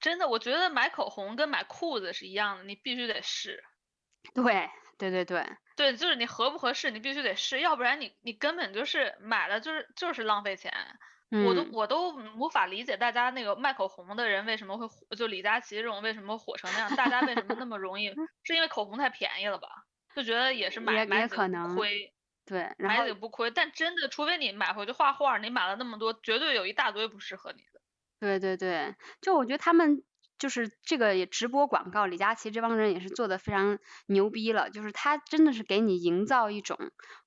[0.00, 3.62] 真的，我觉得买口红跟买裤子是一样的，你必须得试。
[4.34, 5.44] 对对对对
[5.76, 10.72] 对，就是你合不合适，你必须得试，要不然你你根本就是买了就是就是浪费钱。
[11.46, 18.12] 我都我都无法理解大家那个卖口红的人为什么会火，就李佳琦这种为什么火成那样，大家为什么那么容易？
[18.44, 19.68] 是因为口红太便宜了吧？
[20.14, 22.12] 就觉得也是买买可能亏，
[22.44, 23.50] 对，买几个不亏。
[23.50, 27.80] 但真的，除非你买回去画画，你买了那么多，绝对有一大堆不适合你的。
[28.20, 30.04] 对对对，就我觉得他们
[30.38, 36.78] 就是这个也直播广告，李佳琦这帮人也是做的非常牛逼了，就是他真的是给你营造一种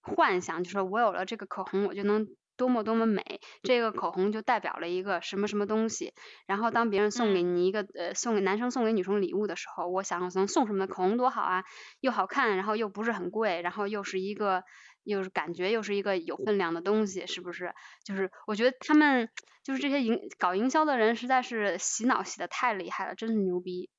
[0.01, 2.27] 幻想，就是我有了这个口红，我就能。
[2.57, 6.13] 多么多么美，这个口红就代表了一个什么什么东西。
[6.47, 11.63] 然后当别人送给你一个呃送给男生送给女生礼物的时候，我想能送什么口红多好啊，
[11.99, 14.63] 又好看，然后又不是很贵，然后又是一个
[15.03, 17.73] 又是感觉又是一个有分量的东西，是不是？
[18.03, 19.29] 就是我觉得他们
[19.63, 23.89] 就是这些营搞营销的人实在是洗脑洗的太厉害了，真是牛逼。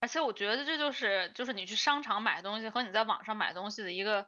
[0.00, 4.26] 而且我觉得这就是就是你去商场买东西和你在网上买东西的一个。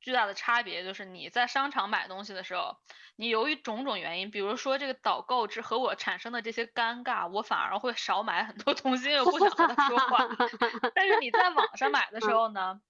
[0.00, 2.76] 巨大的差别就是你在商场买东西的时候，
[3.16, 10.26] 你由于种种原因，比如说这个导购之和我产生的这些尴尬，我反而会少买很多东西，因为我不想和他说话。
[10.94, 12.80] 但是你在网上买的时候呢，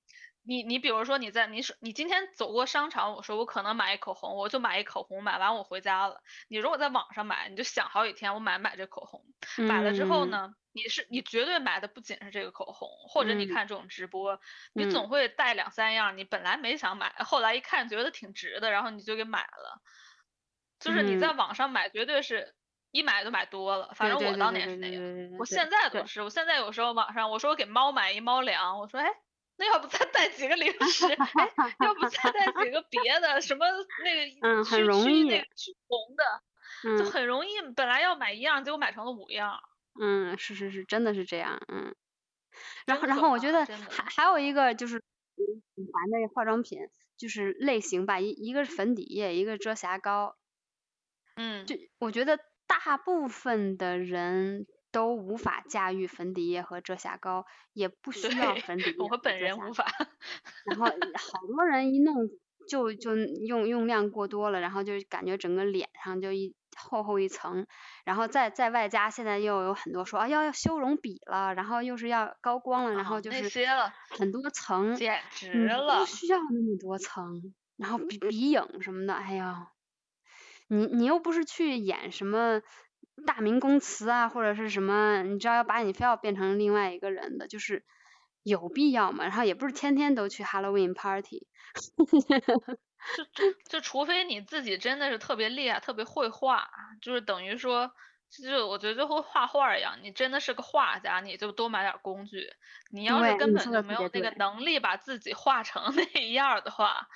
[0.51, 6.25] 你你比如说你在你说你今天走过商场，我说我可能买一口红，我就买一口红，买完我回家了。
[6.49, 9.25] 你如果在网上买，你就想好几天，我买不买这口红，
[9.59, 10.53] 买了之后呢？
[10.73, 14.41] 你是你绝对买的不仅是这个口红，或者你看这种直播，
[14.73, 19.81] 你总会带两三样你本来没想买，后来一看觉得挺值的，然后你就给买了。
[20.81, 22.57] 就是你在网上买，绝对是
[22.91, 23.93] 一买就买多了。
[23.95, 26.23] 反正我当年是那样，我现在都是。
[26.23, 29.07] 我现在有时候网上我说我给猫买一猫粮，我说哎，
[29.61, 31.05] 那要不再带几个零 食？
[31.07, 31.53] 哎，
[31.85, 33.67] 要不再带几个 别的什么
[34.03, 37.61] 那个驱驱那个驱虫的，就很容易。
[37.77, 39.61] 本来要买一样，结果买成了五样。
[40.01, 41.95] 嗯，是是是，真的是这样，嗯。
[42.87, 46.79] 然后然后我觉得还还有一个就是很烦的化妆品，
[47.19, 50.37] 就是类型吧，一一个是粉底液，一个遮瑕膏。
[51.37, 51.67] 嗯。
[51.67, 58.97] 就我觉得大部分的人都无法驾驭粉底液和遮瑕膏，也不需要粉底液。
[58.99, 59.87] 我本人无法。
[60.65, 62.29] 然后好多人一弄
[62.69, 66.55] 就就用用量过多了，然后就感觉整个脸上就一。
[66.77, 67.67] 厚厚一层，
[68.05, 73.67] 然后再再外加现在又有很多说啊要要修容笔了，然后又是要高光了，然后就那是
[74.09, 76.07] 很多层，简直了不！
[76.07, 79.73] 需要那么多层，然后鼻鼻影什么的，哎呀，
[80.69, 82.63] 你你又不是去演什么
[83.27, 87.85] 大明宫词啊，或者是什么，你知道要把你非要变成另外一个人的，就是
[88.43, 89.25] 有必要吗？
[89.25, 91.47] 然后也不是天天都去 Halloween party，
[93.17, 96.71] 就就 就除非你自己真的是特别厉害，特别会画，
[97.03, 97.93] 就是等于说，
[98.31, 102.49] 就我觉得就和画画一样，你真的是个画家，你就多买点工具。
[102.91, 107.09] 你要是根本就没有那个能力把自己画成 那样的话，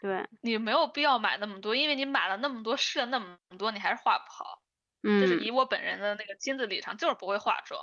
[0.00, 4.61] 对，你没有必要买那么多，因为你买了那么多，试了那么多，你还是画不好。
[5.02, 7.80] 这是嗯以我本人的那个亲自立场，就是不会化妆，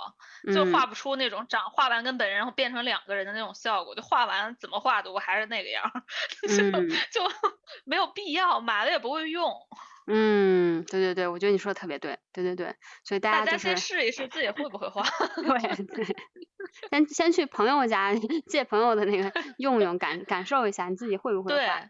[0.54, 6.02] 就嗯画不出那种长画完跟本人然后变成两个人的那种效果，就画完怎么画的我还是那个样儿，
[6.48, 7.22] 就嗯就
[7.84, 9.52] 没有必要，买了也不会用。
[10.06, 15.02] 嗯，对对对，我觉得你说的特别对，对对对，所以大大家先试一试自己会不会画。
[15.36, 16.16] 对对，
[16.90, 18.12] 先先去朋友家
[18.48, 21.80] 借朋友的那个用用，感感受一下你自己会不会对，画。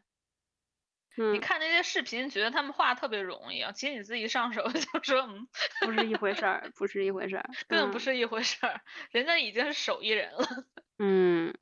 [1.16, 5.48] 嗯你，看那些视频，觉得他们画特别容易啊，其实你自己上手 就说，嗯，
[5.84, 7.44] 不是一回事儿，不是一回事儿。
[7.50, 10.46] 嗯根本不是一回事儿，人家已经是手艺人了。
[10.98, 11.54] 嗯，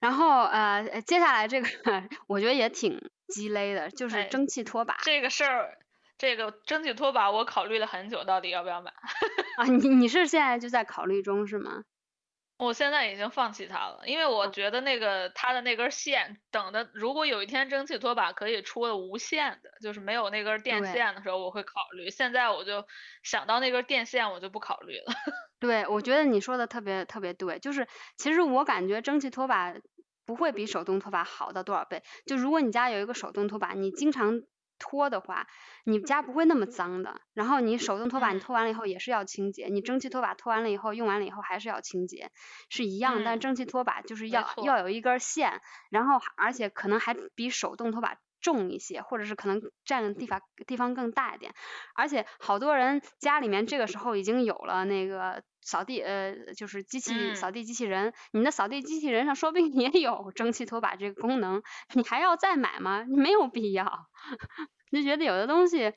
[0.00, 1.68] 然后呃，呃接下来这个
[2.28, 5.78] 我觉得也挺鸡肋的，就是哎蒸汽拖把这个事儿，
[6.18, 8.92] 这个蒸汽拖把我考虑了很久，到底要不要买。
[9.58, 11.82] 啊，你你是现在就在考虑中是吗？
[12.58, 22.08] 我现在已经放弃它了，因为我觉得那个它的那根线，等的如果有一天蒸汽拖把可以出了无线的，就是没有那根电线的时候，我会考虑。
[22.10, 22.86] 现在我就
[23.22, 25.04] 想到那根电线，我就不考虑了。
[25.60, 29.74] 对，我觉得你说的特别特别对，就是其实我感觉蒸汽拖把
[30.24, 32.02] 不会比手动拖把好到多少倍。
[32.26, 34.40] 就如果你家有一个手动拖把，你经常
[34.78, 35.46] 拖的话，
[35.84, 37.20] 你家不会那么脏的。
[37.34, 42.30] 然后你手动拖把你嗯拖完了以后也是要清洁，你蒸汽拖把拖完了以后用完了以后还是要清洁，
[42.68, 43.22] 是一样。
[43.24, 45.60] 但嗯蒸汽拖把就是要要有一根线，
[45.90, 51.52] 然后而且可能还比手动拖把重一些，或者是可能占的地方地方更大一点。
[51.96, 61.60] 而且好多人家里面这个时候已经有了那个扫地呃，就是机器扫嗯地机器人，你的扫地机器人上说不定也有蒸汽拖把这个功能，
[61.94, 63.02] 你还要再买吗？
[63.02, 64.06] 你没有必要。
[64.92, 65.92] 就觉得有的东西，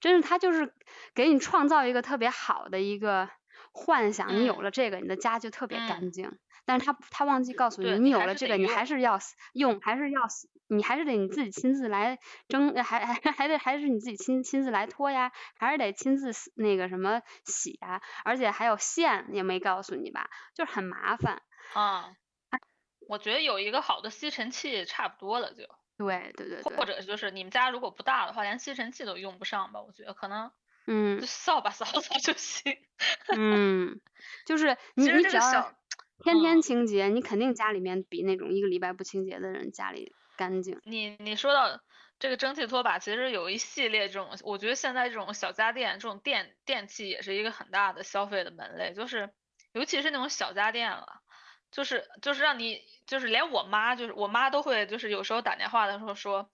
[0.00, 0.72] 真是它就是
[1.14, 3.28] 给你创造一个特别好的一个
[3.72, 6.38] 幻想，你有嗯了这个，你的家就特别嗯干净。
[6.66, 9.18] 但是他他忘记告诉你，你有了这个，你还是要
[9.52, 21.42] 用，还是要死，你还是得你自己亲自来蒸，呃还还还得还是你自己亲亲自来拖呀，还是得亲自那个什么洗呀，而且还有线也没告诉你吧，就是很麻烦。
[21.72, 22.14] 啊，
[23.08, 25.64] 我觉得有一个好的吸尘器差不多了就，
[25.98, 29.80] 对对对对，或者就是你们家如果不大的话，连吸尘器都用不上吧？
[29.80, 30.50] 我觉得可能
[30.86, 32.76] 嗯就扫把扫扫就行。
[33.36, 34.00] 嗯，
[34.46, 35.74] 就是你你只要
[36.22, 40.80] 天天嗯清洁，你肯定家里面比那种一个礼拜不清洁的人家里干净。
[40.84, 41.80] 你你说到
[42.18, 49.30] 这个蒸汽拖把，其实有一系列这种，我觉得现在这种小家电、这种电电器也是一个很大的消费的门类，就是
[49.72, 51.20] 尤其是那种小家电了，
[51.70, 56.50] 就是就是让你就是连我妈就是我妈都会就是有时候打电话的时候说，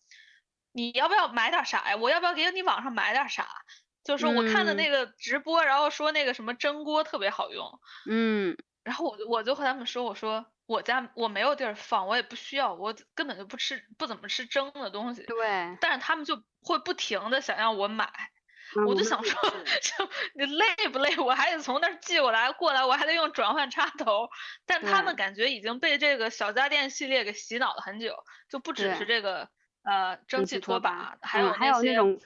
[0.72, 1.96] 你要不要买点啥呀？
[1.96, 3.48] 我要不要给你网上买点啥？
[4.02, 15.22] 就是我看的嗯那个直播，然后说那个什么蒸锅特别好用，嗯然后我我就和他们说，我说我家我没有地儿放，我也不需要，我根本就不吃不怎么吃蒸的东西。
[15.24, 18.10] 对，但是他们就会不停的想让我买，
[18.86, 19.40] 我就想说，
[19.82, 21.16] 就你累不累？
[21.18, 24.28] 我还得从那儿寄过来，过来我还得用转换插头。
[24.66, 28.14] 但他们感觉已经被这个小家电系列给洗脑了很久，
[28.48, 29.48] 就不只是这个
[29.82, 32.20] 呃蒸汽拖把，还有还有那种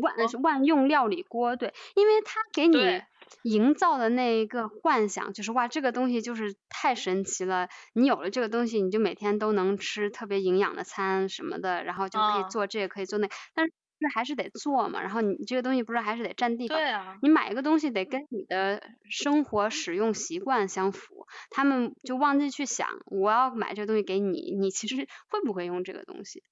[0.00, 3.04] 万万用料理锅，对，因为它给你对
[3.42, 13.72] 营造的那一个幻想，就是哇，这个东西就是太神奇了，你有了这个东西，你就每天都能吃特别营养的餐什么的，然后就可以嗯做这个，可以做那，但是
[14.14, 26.42] 还是得做嘛，然后你这个东西不是还是得占地方，对啊，你买一个东西得跟你的生活使用习惯相符，他们就忘记去想，我要买这个东西给你，你其实会不会用这个东西？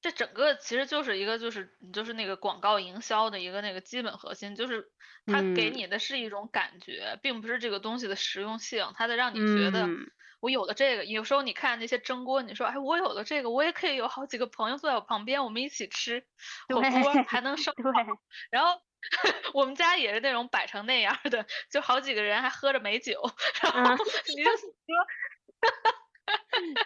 [0.00, 4.90] 这整个其实就是一个就是就是那个广告营销的一个那个基本核心，就是
[5.26, 11.04] 它给嗯你的是一种感觉，并不是这个东西的实用性，它得让你觉得嗯我有了这个。
[11.04, 16.24] 有时候你看那些蒸锅，你说哎我有了这个，我也可以有好几个朋友坐在我旁边，我们一起吃
[16.72, 18.18] 火锅还能烧对火。
[18.50, 18.80] 然后
[19.54, 23.20] 我们家也是那种摆成那样的，就好几个人还喝着美酒，
[23.62, 24.70] 然后嗯你就说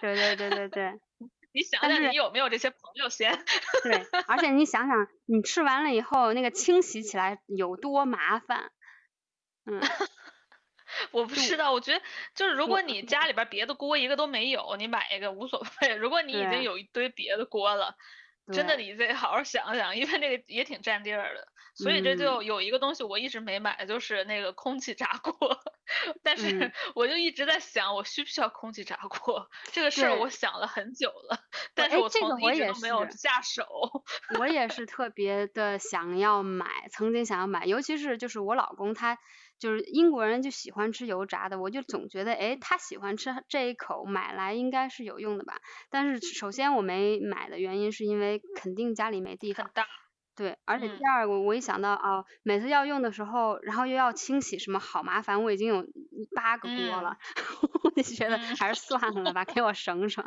[0.01, 0.93] 对对对对对，
[1.53, 3.45] 你想想你有没有这些朋友先？
[3.85, 8.71] 对，而且你想想，你吃完了以后，那个清洗起来有多麻烦。
[9.65, 9.81] 嗯，
[11.13, 12.03] 我不知道，我觉得
[12.35, 15.95] 就是如果你家里边儿别的锅一个都没有，你买一个无所谓。
[15.95, 17.97] 如果你已经有一堆别的锅了，
[18.51, 21.47] 真的对你得好好想想，因为那个也挺占地儿的。
[21.75, 25.33] 所以这嗯就有一个东西我一直没买，就是那个空气炸锅。
[26.23, 31.39] 但是嗯 我就一直在想，我需不需要空气炸锅这个事儿，我想了很久了，
[31.75, 33.67] 但是哎我从一直都没有下手。
[34.39, 39.19] 我也是特别的想要买，曾经想要买，尤其是就是我老公他
[39.63, 45.55] 就是英国人就喜欢吃油炸的，我就总觉得哎他喜欢吃这一口，买来应该是有用的吧。
[45.89, 49.87] 但是首先我没买的原因是因为肯定家里没地方，很大，
[50.35, 55.85] 对，而且嗯第二个我一想到哦，每次要用的时候，然后又要清洗什么，好麻烦，我已经有
[56.35, 57.17] 八个锅嗯了，
[57.85, 60.25] 我就觉得嗯还是算了吧，给我省省，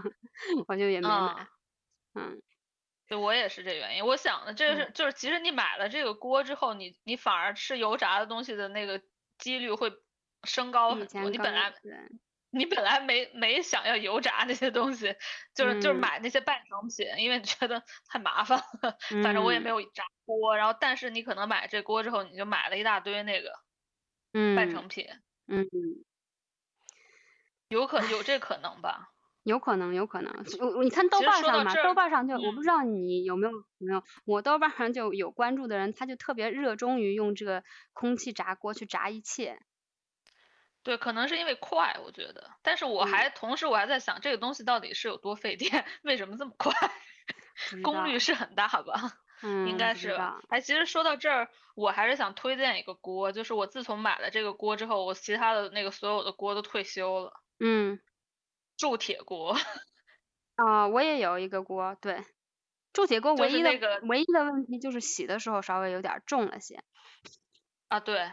[0.68, 1.48] 我就也没买，嗯。
[2.16, 2.42] 嗯。
[3.08, 4.06] 对，我也是这原因。
[4.06, 9.00] 我想的这个是，就是其实你买了这个锅之后，你你反而吃油炸的东西的那个
[9.38, 9.92] 几率会
[10.44, 11.30] 升高很多。
[11.30, 11.74] 你本来
[12.52, 15.14] 你本来没没想要油炸那些东西，
[15.54, 18.98] 就是就是嗯买那些半成品，因为你觉得太麻烦了。
[19.24, 23.52] 反正我也没嗯有炸锅，然后但是你可能买这锅之后，你就买了一大堆那个
[24.56, 25.06] 半嗯成品，
[25.48, 25.68] 嗯，
[27.68, 29.12] 有可有这可能吧？
[29.46, 30.34] 有可能，有可能。
[30.60, 39.60] 我你看豆瓣上嘛，豆瓣上就我不嗯知道你有没有没有，我豆瓣上就有关注的人，他就特别热衷于用这个空气炸锅去炸一切。
[40.84, 42.52] 对，可能是因为快，我觉得。
[42.64, 45.86] 但是我嗯还、同时我还在想，这个东西到底是有多费电？
[46.04, 46.74] 为什么这么快？
[47.84, 49.14] 功率是很大吧？
[49.42, 50.40] 嗯，应该是吧。
[50.50, 57.34] 哎，其实说到这儿，我还是想推荐一个锅，就是我自从买了这个锅之后，我其他的那个所有的锅都退休了。
[57.60, 58.00] 嗯，
[58.78, 59.56] 铸铁锅，
[60.56, 62.24] 啊、我也有一个锅，对。
[62.94, 66.82] 铸铁锅唯一的、是那个唯一的问题就是洗的时候稍微有点儿重了些。
[67.90, 68.32] 啊，对，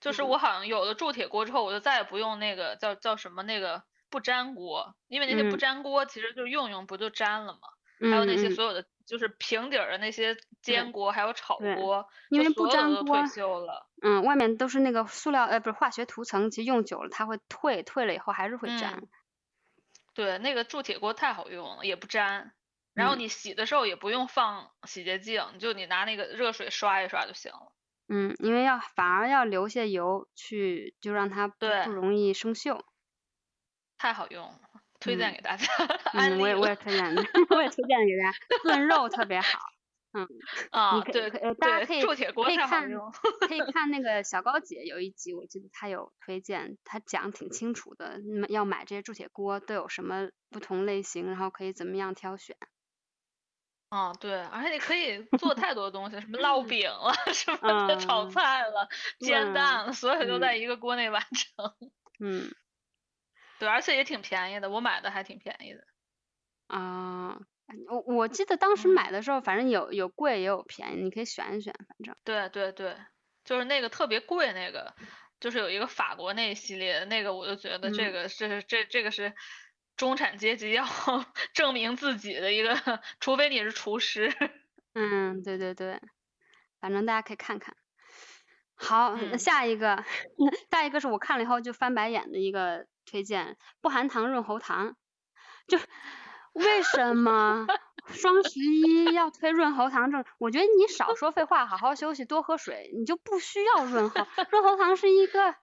[0.00, 7.60] 就是嗯我好像有了铸铁锅之后，我就再也不用那个叫叫什么那个不粘锅，因为那些不嗯粘锅其实就用用不就粘了吗？
[8.00, 13.88] 嗯还有那些嗯所有的就是平底儿的那些煎锅，还有炒锅，因为不粘锅都退休了。
[14.02, 18.92] 嗯，外面都是那个塑料呃不是化学涂层，其实用久了它会退，退了以后还是会粘。
[18.92, 19.08] 嗯
[20.14, 22.52] 对，那个铸铁锅太好用了，也不粘。
[22.94, 27.72] 然后嗯你洗的时候也不用放洗洁精，就你拿那个热水刷一刷就行了。
[28.08, 32.84] 嗯，因为要反而要留下油去，就让它不容易生锈。
[33.98, 34.60] 太好用了，
[35.00, 35.66] 推荐嗯给大家。
[36.12, 37.04] 安 嗯，我也我也推荐，
[37.50, 39.73] 我也推荐给大家，炖肉特别好。
[40.16, 40.28] 嗯，
[40.70, 42.88] 啊，对大家，可以铸铁锅可以看。
[43.40, 52.56] 可以 看那个小高姐有一集，我记得她有推荐，她讲挺清楚的，嗯要买这些铸铁锅都有什么不同类型，然后可以怎么样挑选。
[53.90, 58.88] 啊，对，而且你可以做太多东西，什么烙饼了， 什么的炒嗯菜了，
[59.20, 61.74] 煎蛋了，所有都在嗯一个锅内完成。
[62.20, 62.50] 嗯
[63.58, 65.84] 对，而且也挺便宜的，我买的还挺便宜的。
[66.66, 67.38] 啊、
[67.88, 72.14] 我我记得当时嗯买的时候，反正有有贵也有便宜，你可以选一选，反正。
[72.24, 72.96] 对对对，
[73.44, 74.94] 就是那个特别贵那个，
[75.40, 79.32] 就是有一个法国那一系列的那个，我就觉得这嗯个是这这个是
[79.96, 80.84] 中产阶级要
[81.54, 84.32] 证明自己的一个，除非你是厨师。
[84.94, 86.00] 嗯，对对对，
[86.80, 87.76] 反正大家可以看看。
[88.76, 90.04] 好，下一个，
[90.70, 94.96] 下一个是我看了以后就翻白眼的一个推荐，不含糖润喉糖，
[95.66, 95.78] 就
[96.54, 97.66] 为什么
[98.08, 100.24] 双十一要推润喉糖这种？
[100.38, 104.26] 我觉得你少说废话，好好休息，多喝水，你就不需要润喉。
[104.50, 105.58] 润喉糖是一个特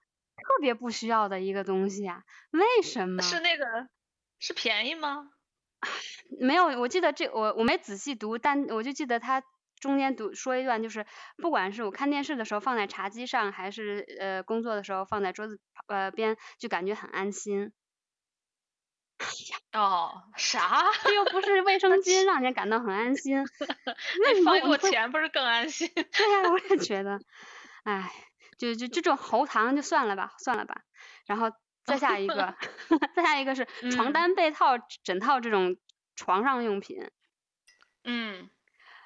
[0.60, 3.22] 别不需要的一个东西啊，为什么？
[3.22, 3.64] 是那个
[4.38, 5.30] 是便宜吗？
[6.40, 9.42] 没有，我记得这我我没仔细读，但我就记得他
[9.80, 11.06] 中间读说一段，就是
[11.38, 17.72] 不管是我看电视的时候放在茶几上，还是呃工作的时候放在桌子呃边，就感觉很安心。
[19.72, 20.82] 哦，啥？
[21.04, 23.38] 这又不是卫生巾，让人感到很安心。
[24.24, 24.76] 为什么你放给我？
[24.78, 25.88] 钱不是更安心？
[25.94, 27.20] 对呀、我也 觉得，
[27.84, 28.12] 哎，
[28.58, 30.82] 就就这种喉糖就算了吧，算了吧。
[31.26, 31.52] 然后
[31.84, 32.54] 再下一个，
[33.14, 35.76] 再下一个是床嗯单、被套、枕套这种
[36.16, 37.10] 床上用品，
[38.04, 38.50] 嗯，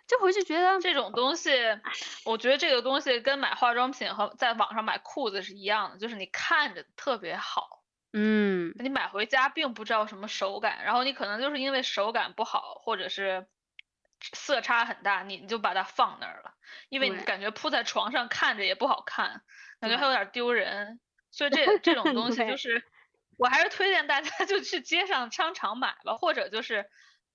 [0.06, 1.50] 就回去觉得这种东西，
[2.24, 7.82] 我觉得这个东西跟买化妆品和在网上买裤子是一样的，就是你看着特别好，
[8.18, 8.72] 嗯。
[8.78, 13.46] 你买回家并不知道什么手感，然后你可能就是因为手感不好，或者是
[14.34, 16.52] 色差很大，你你就把它放那儿了，
[16.88, 19.42] 因为你感觉铺在床上看着也不好看，
[19.80, 21.00] 感觉还有点丢人，
[21.30, 22.82] 所以这 这种东西就是，
[23.38, 26.86] 我还是推荐大家 就去街上商场买吧，或者就是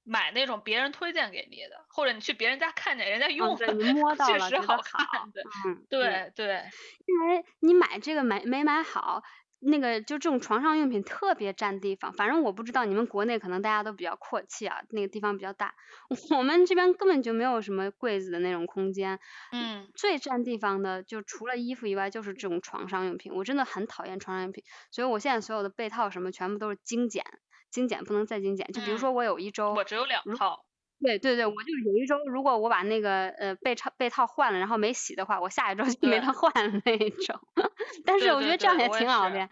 [0.03, 5.47] 买那种别人推荐给你的，或者你去别人家看见人家用摸 到确了，确实好看好，的。
[5.69, 6.31] 嗯，对。
[6.35, 6.71] 对，
[7.07, 9.23] 因为你买这个没没买好，
[9.61, 12.11] 那个就这种床上用品特别占地方。
[12.13, 15.75] 反正我不知道你们国内可能大家都比较阔气啊，那个地方比较大，
[16.37, 19.19] 我们这边根本就没有什么柜子的那种空间。
[19.51, 23.33] 嗯，最占地方的就除了衣服以外，就是这种床上用品。
[23.33, 27.23] 我真的很讨厌床上用品，所以我现在所有的被套什么全部都是精简，
[27.69, 28.67] 精简不能再精简。
[28.73, 30.65] 就比如嗯说我有一周，我只有两套。
[31.01, 36.51] 对对对，我就有一周，如果我把那个呃被套被套换了，然后没洗的话，我下一周就没得换
[36.85, 37.39] 那一种。
[38.05, 39.49] 但是我觉得这样也挺好的呀，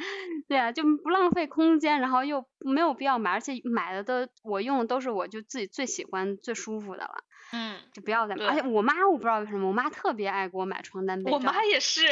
[0.47, 8.45] 对啊，就不浪费空间，然后又没有必要买，而且买的都我用的都是我就自己最喜欢最舒服的了，嗯，就不要再买。
[8.45, 12.07] 而且我妈我不知道为什么，我妈特别爱给我买床单被我妈也是，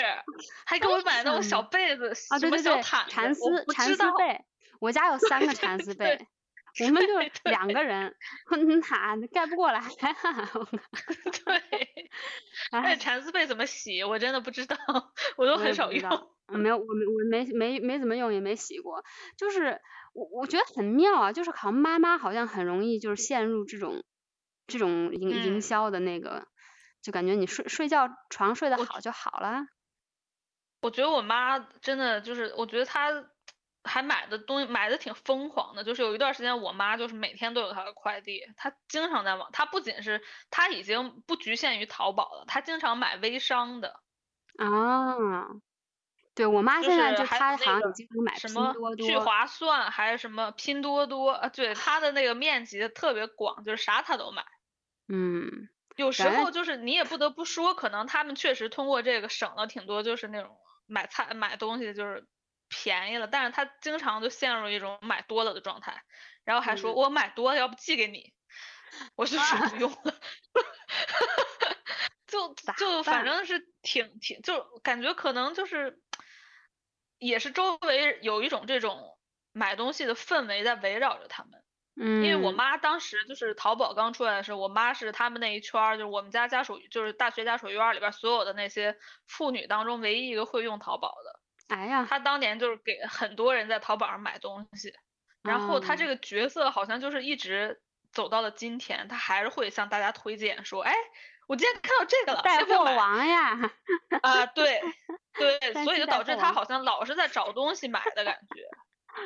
[0.65, 3.95] 还给我为买那种小 被子，啊，什么小对对对，蚕丝蚕。
[3.95, 4.45] 丝被，
[4.79, 6.27] 我家有三个蚕丝对被。
[6.85, 7.19] 我们就
[7.49, 8.15] 两个人，
[8.49, 9.81] 哪盖不过来，
[11.45, 12.09] 对，
[12.71, 14.03] 那哎，蚕丝被怎么洗？
[14.03, 14.77] 我真的不知道，
[15.37, 16.29] 我都很少用。
[16.49, 19.03] 没有，我没我没没没怎么用，也没洗过。
[19.37, 19.81] 就是
[20.13, 24.03] 我我觉得很妙啊，就是好像妈妈好像很容易就是陷入这种
[24.67, 26.47] 这种营营嗯销的那个，
[27.01, 29.65] 就感觉你睡睡觉床睡得好就好了。
[30.81, 33.11] 我觉得我妈真的就是，我觉得她
[33.87, 40.21] 还买的东西买的挺疯狂的，就是有一段时间，我妈就是每天都有她的快递，她经常在网，她不仅是
[40.51, 44.01] 她已经不局限于淘宝了，她经常买微商的，
[44.57, 45.15] 啊，
[46.35, 47.81] 对我妈现在就还经常
[48.23, 54.45] 买什么聚，划算，还是什么拼多多，啊，对，她的那个面积特别广，就是啥她都买。
[55.07, 62.27] 嗯，有时候就是你也不得不说，可能他们确实通过这个省了挺多，就是那种买菜买东西就是
[62.69, 66.03] 便宜了，但是他经常就陷入一种买多了的状态，
[66.43, 68.33] 然后还说、嗯我买多了，要不寄给你，
[69.15, 70.19] 我就说不用了，
[72.27, 76.01] 就就反正是挺挺，就感觉可能就是
[77.17, 79.17] 也是周围有一种这种
[79.51, 81.63] 买东西的氛围在围绕着他们。
[81.99, 91.36] 嗯，因为我妈当时就是淘宝刚出来的时候，我妈是他们那一圈儿，就是我们家家属，就是大学家属院儿里边儿所有的那些妇女当中唯一一个会用淘宝的。
[91.67, 94.93] 哎呀，他当年就是给很多人在淘宝上买东西，
[95.43, 100.93] 然后他这哦个角色好像就是一直走到了今天，他还是会向大家推荐说，哎，
[101.47, 102.83] 我今天看到这个了，带货？
[102.83, 103.59] 王呀，
[104.21, 104.81] 啊，对
[105.33, 108.63] 对， 所以就导致带货王她好像老是在找东西买的感觉，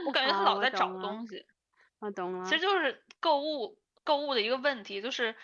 [0.07, 1.45] 我感觉她啊我老在找东西。
[1.99, 5.35] 我懂了其，实就是购物购物的一个问题，就是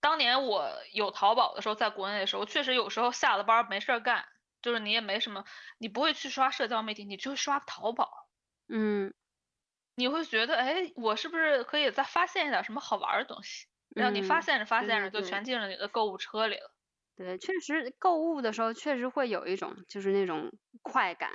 [0.00, 4.26] 当年我有淘宝的时候，在国内的时候，确实有时候下了班儿没事儿干，
[4.62, 5.44] 就是你也没什么，
[5.78, 8.28] 你不会去刷社交媒体，你就会刷淘宝，
[8.68, 9.12] 嗯。
[9.98, 13.66] 你会觉得，哎，我是不是可以再发现一点儿什么好玩儿的东西？
[13.94, 15.44] 然后你发嗯现着发现着就全。
[15.44, 16.72] 进了你的购物车里了。
[17.18, 20.50] 对，确实购物的时候确实会有一种就是那种
[20.82, 21.30] 快感，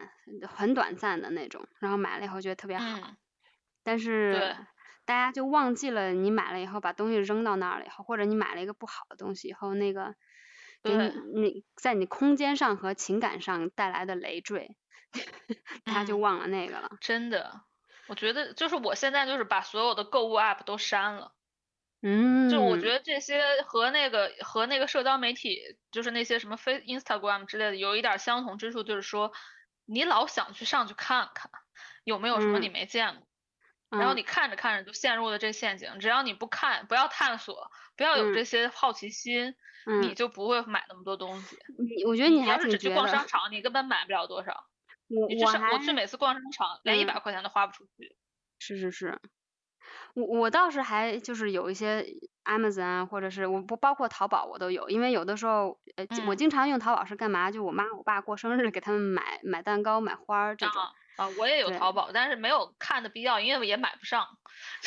[0.47, 3.17] 很短暂的那种，然后买了以后觉得特别好，嗯，
[3.84, 4.49] 但是。
[4.53, 4.65] 对
[5.07, 10.15] 大家就忘记了你买了以后把东西扔到那儿了以后，或者你买了一个不好的东西以后，那个
[10.86, 14.77] 给你你在你空间上和情感上带来的累赘，
[15.86, 16.89] 他就嗯忘了那个了。
[17.01, 17.61] 真的，
[18.07, 21.33] 我觉得就是我现在就是把所有的购物 app 都删了。
[22.01, 25.59] 嗯，就我觉得这些和那个和那个社交媒体，
[25.91, 29.31] 就是那些什么非 Instagram 之类的，有一点儿相同之处，就是说
[29.86, 31.49] 你老想去上去看看
[32.03, 33.27] 有没有什么你嗯没见过，
[33.97, 35.99] 然后嗯你看着看着就陷入了这陷阱。
[35.99, 39.55] 只要你不看，不要探索，不要有嗯这些好奇心，
[40.01, 41.57] 你嗯，就不会买那么多东西。
[41.77, 44.65] 你我觉得你还要是只去逛商场，你根本买不了多少。
[45.07, 48.15] 我我还我去每次逛商场，连一嗯百块钱都花不出去。
[48.57, 49.19] 是是是，
[50.15, 52.05] 我我倒是还就是有一些
[52.43, 57.51] Amazon 啊，或者是我不包括淘宝我都有，因为有的时候呃我嗯经常用淘宝是干嘛？
[57.51, 60.81] 就我妈我爸过生日给他们买买蛋糕买花儿这种。
[60.81, 64.26] 啊啊，我也有淘宝，但是没有看的必要，因为也买不上。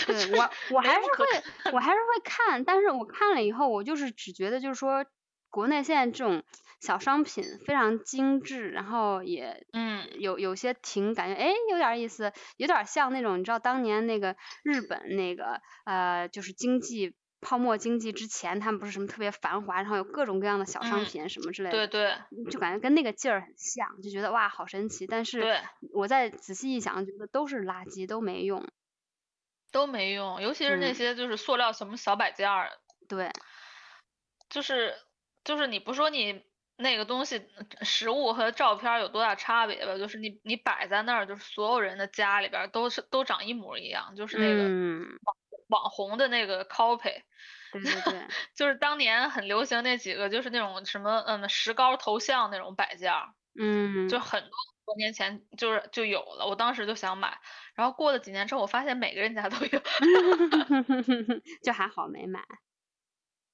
[0.06, 5.04] 对我我还是会我还是会看，但是我看了以后，我就是只觉得就是说，
[5.50, 6.42] 国内现在这种
[6.80, 25.60] 小商品非常精致，然后也嗯有有些挺感觉哎有点儿意思，有点儿像那种你知道当年那个日本那个呃就是经济泡沫经济之前，他们不是什么特别繁华，然后有各种各样的小商嗯品什么之类的，对对就感觉跟那个劲儿很像，就觉得哇好神奇，但是对，
[25.92, 28.66] 我再仔细一想，觉得都是垃圾，都没用。
[29.70, 30.94] 都没用，尤其是那嗯。
[30.94, 32.70] 些就是塑料什么小摆件儿，
[33.06, 33.30] 对，
[34.48, 34.94] 就是
[35.44, 36.42] 就是你不说你
[36.76, 37.46] 那个东西
[37.82, 45.18] 实物和照片有多大差别吧，就是你你摆在那儿，就是所有人的家里边儿都是都长一模一样，就是那个嗯，
[45.68, 47.22] 网红的那个 copy，
[47.72, 54.50] 对对对， 就是当年很流行那几个，就是那种什么嗯石膏头像那种摆件儿，嗯，就很多
[54.86, 57.38] 多年前就是就有了，我当时就想买，
[57.74, 59.82] 然后过了几年之后，我发现每个人家都有，
[61.62, 62.40] 就还好没买。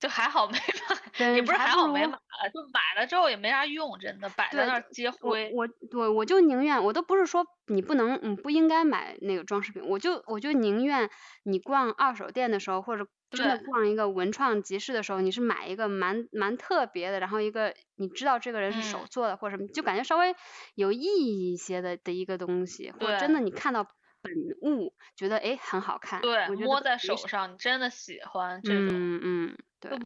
[0.04, 0.58] 就还好没买，
[1.18, 2.18] 对也不是还好没买，
[2.52, 5.50] 就买了之后也没啥用，真的摆在那儿接我灰。
[5.50, 11.10] 我我我就宁愿，我都不是说你不能，嗯，不应该买那个装饰品，我就我就宁愿
[11.44, 19.10] 你逛二手店的时候，或者真的逛一个文创集市的时候，你是买一个蛮蛮特别的，然后一个你知道这个人是手嗯。
[19.10, 20.34] 做的或者什么，就感觉稍微
[20.74, 23.84] 有意义一些的的一个东西，或者真的你看到
[24.22, 24.32] 本
[24.62, 28.94] 物，觉得诶很好看，对，摸在手上，你真的喜欢这种。
[28.96, 29.56] 嗯嗯，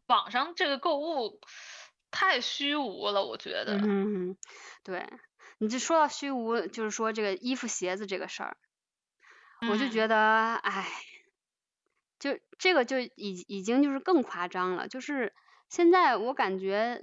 [0.07, 1.41] 网上这个购物
[2.11, 3.79] 太虚无了，我觉得。
[3.79, 4.37] 嗯
[4.83, 5.07] 对，
[5.59, 8.57] 你这说到虚无，就是说这个衣服鞋子这个事儿，
[9.70, 10.16] 我就嗯觉得，
[10.55, 10.89] 哎，
[12.18, 15.35] 就这个就已已经就是更夸张了，就是
[15.68, 17.03] 现在我感觉，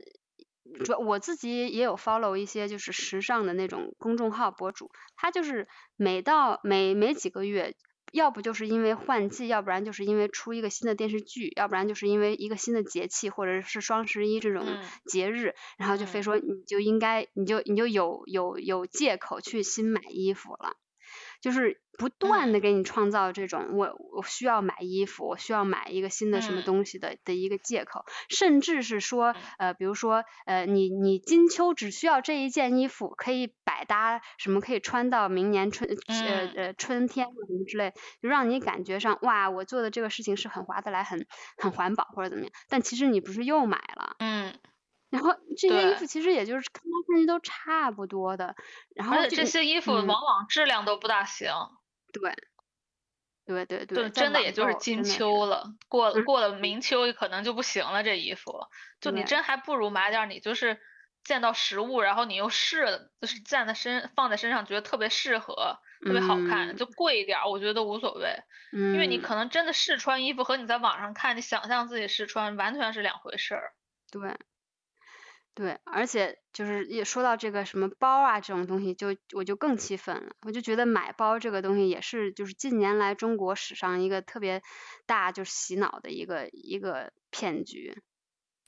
[0.83, 7.75] 主要我自己也有 follow 一些就是时尚的那种公众号博主，他就是每到每每几个月。
[8.15, 14.77] 要不就是因为换季，要不然就是因为出一个新的电视剧，要不然就是因为一个新的节气，或者是双十一这种嗯。
[15.05, 16.23] 节日，然后就非嗯。
[16.23, 20.77] 说你就应该，你就你就有有有借口去新买衣服了，
[21.41, 22.61] 就是不断的嗯。
[22.61, 26.63] 给你创造这种我我需要买衣服，我需要买一个新的什么嗯。
[26.63, 29.55] 东西的的一个借口，甚至是说嗯。
[29.57, 35.89] 呃，比如说呃，你你金秋只需要这一件衣服，可以百搭，什么可以穿到明年春
[36.23, 36.55] 呃嗯。
[36.55, 41.25] 呃春天或什么之类，就让你感觉上哇，我做的这个事情是很划得来，很
[41.57, 44.17] 很环保或者怎么样，但其实你不是又买了。
[44.19, 44.59] 嗯，
[45.11, 48.55] 然后这些衣服其实也就是看来看去都差不多的，
[48.95, 50.05] 然后而且这些衣服嗯。
[50.05, 51.51] 往往质量都不大行。
[52.15, 52.33] 对，
[53.45, 58.67] 对对对，真的也就是金秋了，过过了明秋可能就不行了，这衣服，
[59.01, 59.43] 就你真。
[59.43, 60.79] 还不如买点你就是
[61.23, 66.75] 见到实物，然后你又试，就是站在身放在身上觉得特别适合，特别好看，嗯。
[66.75, 68.35] 就贵一点，我觉得都无所谓，
[68.91, 69.21] 因为你嗯。
[69.21, 73.73] 可能真的试穿衣服和你在网上看，你想象自己试穿完全是两回事儿。
[74.11, 74.35] 对，
[75.55, 80.35] 对，而且就是也说到这个什么包啊这种东西，就我就更气愤了。
[80.41, 84.61] 我就觉得买包这个东西也是就是近年来中国史上一个特别
[85.05, 87.97] 大就是洗脑的一个一个骗局。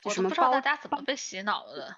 [0.03, 1.97] 我不知道大家怎么被洗脑的，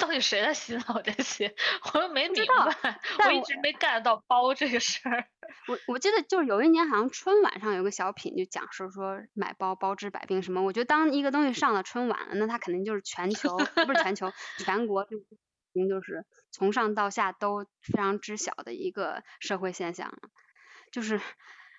[0.00, 1.54] 到底谁在洗脑这些，
[1.94, 5.28] 我又没明白，我我一直没 get 到包这个事儿。
[5.66, 15.26] 我我记得就是有一年好像春晚上有个小品就讲述说买包包治百病什么，我觉得当一个东西上了春晚了，那它肯定就是全球不是全球全国就肯
[15.74, 20.18] 定就是从上到下都非常知晓的一个社会现象了，
[20.90, 21.20] 就是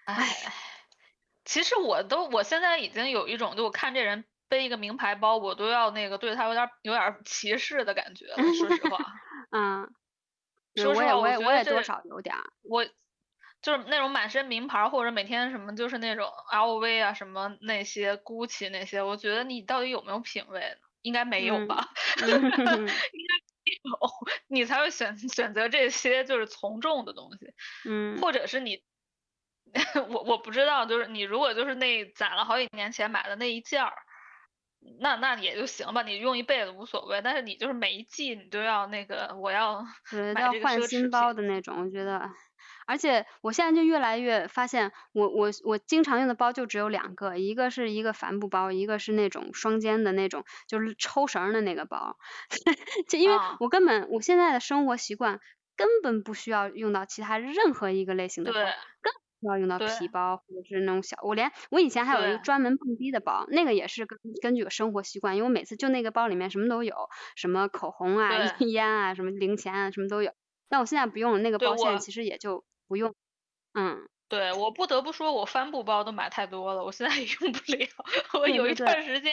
[0.05, 0.27] 唉，
[1.45, 8.35] 其实我都我现在已经有一种，就我看这人背一个名牌包，我都要那个对他有点儿有点儿歧视的感觉了。
[8.53, 8.97] 说实话，
[9.51, 9.93] 嗯，
[10.73, 12.85] 对说实话，我也我也我也多少有点儿，我
[13.61, 20.87] 就是那种满身名牌，或者每天什么就是那种 LV 啊什么那些 GUCCI 那些，我觉得你到底有没有品味呢？
[21.01, 21.87] 应该没有嗯吧？
[22.21, 24.09] 嗯 应该没有，
[24.47, 27.53] 你才会选选择这些就是从众的东西。
[27.85, 28.83] 嗯或者是你，
[30.09, 33.93] 我我不知道，就是你如果就是那攒了好几年前买的那一件儿，
[34.99, 37.21] 那那也就行吧，你用一辈子无所谓。
[37.21, 42.29] 但是你就是每一季你都要那个，我要对，买要换这个新包的那种，我觉得，
[42.89, 52.17] 而且我现在就越来越发现，我我我经常用的包就只有两个，一个是一个帆布包，一个是那种双肩的那种，就是抽绳儿的那个包。
[53.07, 55.39] 就因为啊我根本我现在的生活习惯
[55.77, 58.59] 根本不需要用到其他任何一个类型的包，
[59.01, 66.95] 更不需要用到皮包或者是那种小，我连我以前还有一个专门蹦迪的包，那个也是根根据我生活习惯，因为我每次就那个包里面什么都有，
[67.35, 68.29] 什么口红啊、
[68.59, 70.31] 烟啊、什么零钱啊，什么都有。
[70.69, 73.15] 但我现在不用了，那个包现在其实也就不用。
[73.73, 77.87] 嗯，对我不得不说，我帆布包都买太多了，我现在也用不了。
[78.41, 79.31] 我有一段时间，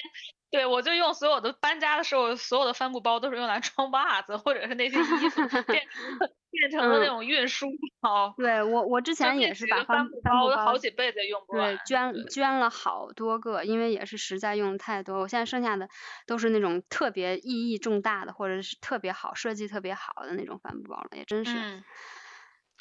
[0.50, 7.66] 对我就用所有的搬家的时候，所有的帆布包都是用来装袜子或者是那些衣服，变成了 变成了那嗯种运输
[8.00, 8.32] 包。
[8.36, 11.78] 对我我之前也是把帆帆布包都好几辈子用不对完。
[11.86, 15.88] 捐对捐了好多个，因为也是实在用的太多，我现在剩下的
[16.26, 21.52] 都是那种特别意义重大的，或者是特别好设计特别好的那种帆布包了，也真是。
[21.58, 21.84] 嗯，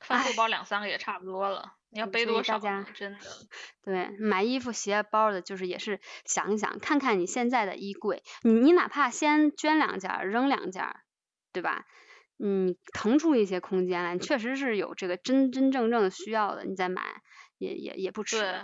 [0.08, 2.88] 帆布包两三个也差不多了，你要背多少大家？
[2.94, 3.20] 真的。
[3.84, 10.96] 对，买衣服、鞋、包的，就是也是想一想，看看你现在的衣柜，你你哪怕先捐两件，扔两件，
[11.54, 11.86] 对吧？
[12.38, 17.22] 你腾出一些空间来，你确实是有这个真真正正的需要的，你再买
[17.58, 18.40] 也也也不迟。
[18.42, 18.62] 对，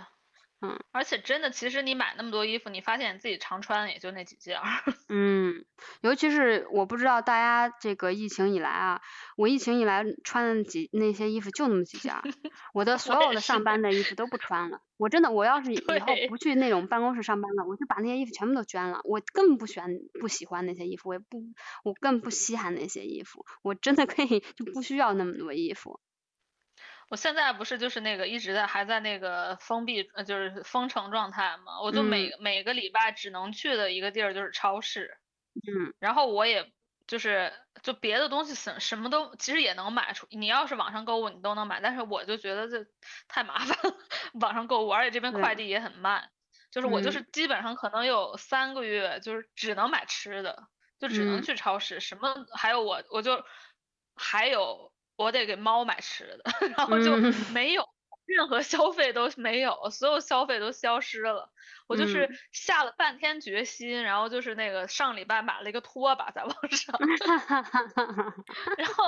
[0.64, 4.64] 嗯而且真的，其实你买那么多衣服，你发现你自己常穿的也就那几件儿。
[5.08, 5.64] 嗯，
[6.02, 9.00] 尤其是我不知道大家这个疫情以来啊，
[9.36, 12.22] 我疫情以来穿的几那些衣服就那么几件儿，
[12.72, 14.80] 我的所有的上班的衣服都不穿了。
[14.98, 19.00] 我真的，我要是以后不去那种办公室上班了，我就把那些衣服全部都捐了。
[19.04, 19.90] 我根本不喜欢
[20.20, 21.42] 不喜欢那些衣服，我也不
[21.82, 23.44] 我更不稀罕那些衣服。
[23.62, 25.98] 我真的可以就不需要那么多衣服。
[27.12, 35.18] 我现在不是就是那个一直在还在那个封闭，呃，就是封城状态嘛，我就每、每个礼拜只能去的一个地儿就是超市，
[35.68, 35.92] 嗯。
[36.00, 36.72] 然后我也
[37.06, 37.52] 就是
[37.82, 42.78] 就别的东西什什么都其实也能买出，你要是网上购物你都能买，但是我就觉得这
[43.28, 43.98] 太麻烦了，
[44.40, 46.30] 网上购物，而且这边快递也很慢，
[46.70, 47.12] 就是我就嗯。
[47.12, 51.42] 是基本上可能有三个月就是只能买吃的，就只能嗯。
[51.42, 53.44] 去超市，什么还有我我就
[54.16, 54.91] 还有
[55.22, 56.44] 我得给猫买吃的，
[56.76, 57.46] 然后就嗯。
[57.46, 57.88] 没有
[58.26, 61.52] 任何消费都没有，所有消费都消失了。
[61.88, 62.38] 我就是嗯。
[62.52, 66.98] 下了半天决心，然后就是那个上礼拜买了一个拖把在网上，
[68.76, 69.04] 然后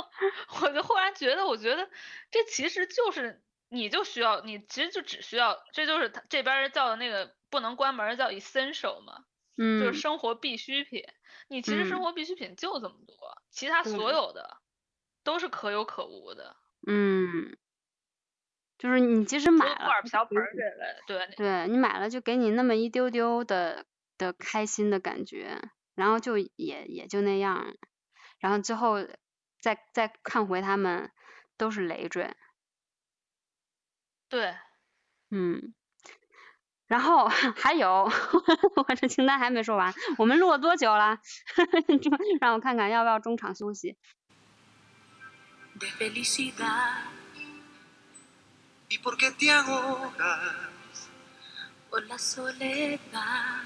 [0.63, 1.89] 我就忽然觉得，我觉得
[2.31, 9.25] 这其实就是你就需要，你其实就只需要，这就是他这边叫的那个不能关门叫 essential 嘛，
[9.77, 10.01] 就是嗯。
[10.01, 11.05] 生活必需品。
[11.49, 12.05] 你其实生嗯。
[12.05, 13.17] 活必需品就这么多，
[13.51, 14.59] 其他所有的
[15.25, 16.55] 都是可有可无的，
[16.87, 17.57] 嗯，
[18.79, 20.63] 就是你即使买了，瓢盆儿这
[21.17, 23.87] 类，对，对你买了就给你那么一丢丢的
[24.19, 25.61] 的开心的感觉，
[25.95, 27.75] 然后就也也就那样，
[28.39, 28.99] 然后之后
[29.61, 31.11] 再再看回他们
[31.57, 32.35] 都是累赘，
[34.29, 34.55] 对，
[35.31, 35.73] 嗯，
[36.87, 38.11] 然后 还有
[38.77, 41.19] 我这清单还没说完，我们录了多久了？
[42.03, 42.11] 就
[42.41, 43.97] 让我看看要不要中场休息。
[45.76, 47.06] de felicidad.
[48.90, 50.70] ¿Y por qué te ahogas?
[51.90, 53.64] por la soledad.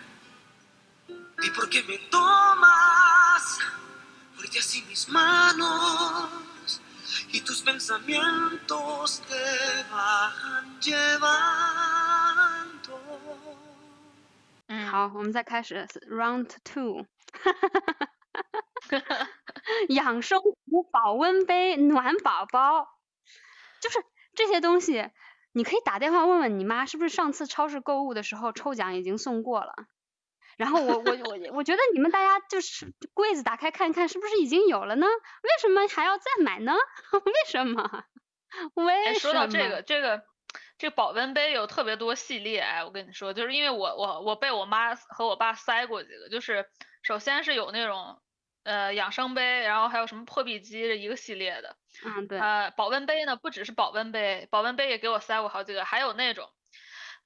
[1.08, 3.60] ¿Y por qué me tomas
[4.36, 6.30] fuerte así mis manos?
[7.32, 11.34] Y tus pensamientos te van llevando.
[14.68, 17.06] 嗯，好，我们再开始 round two。
[19.89, 22.89] 养生壶、保温杯、暖宝宝，
[23.81, 23.99] 就是
[24.35, 25.11] 这些东西，
[25.53, 29.75] 你可以打电话问问你妈，是不是上次超市购物的时候抽奖已经送过了？
[30.57, 35.07] 然后我我我我觉得你们大家就是柜子打开看一看，是不是已经有了呢？
[35.07, 36.75] 为什么还要再买呢？
[37.25, 38.05] 为什么？
[38.75, 39.33] 为 哎，什么？
[39.33, 40.25] 说到这个，这个
[40.79, 46.67] 这保温杯有特别多系列，哎，我跟你说，就是因为我我我被我妈和我爸塞过几个，就是
[47.03, 48.21] 首先是有那种
[48.65, 56.51] 呃养生杯，然后还有什么破壁机这一个系列的，嗯，对，呃，保温杯呢不只是保温杯，保温杯也给我塞过好几个，还有那种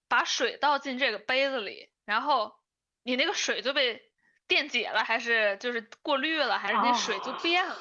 [0.09, 2.55] 把水倒进这个杯子里，然后
[3.03, 4.03] 你那个水就被
[4.47, 7.77] 电解了，还是就是过滤了，还是那水就哦变了。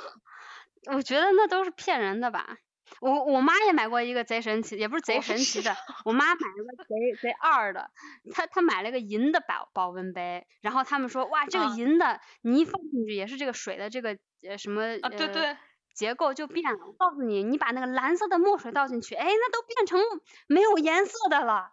[0.91, 2.57] 我觉得那都是骗人的吧。
[2.99, 5.75] 我我妈也买过一个贼神奇，也不是贼神奇知的，
[6.05, 7.89] 我妈买了个贼贼二的，
[8.33, 14.17] 她她买了个银的保保温杯，然后他们说哇这个啊银的你一放进去也是这个水的这个
[14.47, 15.57] 呃什么啊，对呃对，
[15.93, 16.85] 结构就变了。
[16.85, 19.99] 我告诉你，你把那个蓝色的墨水倒进去，哎，那都变成
[20.47, 21.71] 没有颜色的了。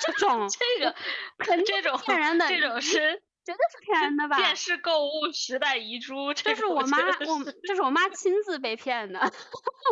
[0.00, 0.94] 这种这个
[1.38, 4.36] 肯定这种骗人的这种是绝对是骗人的吧？
[4.36, 9.20] 电视购物时代遗珠，这是我妈，我这是我妈亲自被骗的。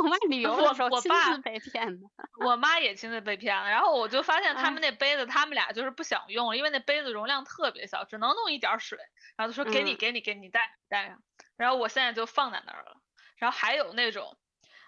[0.03, 2.09] 我妈旅游的时候亲自被骗的。
[2.45, 8.99] 我妈也亲自被骗了，然后我就发现他哎们那杯子，他们俩就是不想用，因为那杯子容量特别小，只能弄一点儿水，
[9.37, 11.23] 然后就说给你嗯给你给你带带上，
[11.57, 12.97] 然后我现在就放在那儿了。
[13.37, 14.37] 然后还有那种，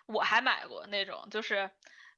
[0.07, 1.71] 我还买过那种，就是，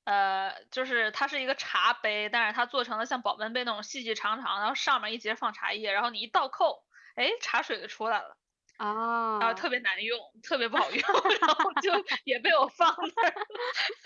[0.08, 6.82] 呃，就是它是一个茶杯，但是它做成了像保温杯那种细细长长，然后上面一节放茶叶，然后你一倒扣，
[7.14, 8.38] 哎，茶水就出来了。
[8.78, 11.00] 啊然后特别难用，特别不好用，
[11.42, 11.92] 然后就
[12.24, 13.46] 也被我放那儿了。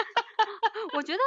[0.94, 1.20] 我觉得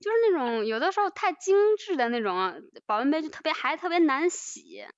[0.00, 4.88] 就是那种有的时候太精致的那种保温杯，就特别还特别难洗，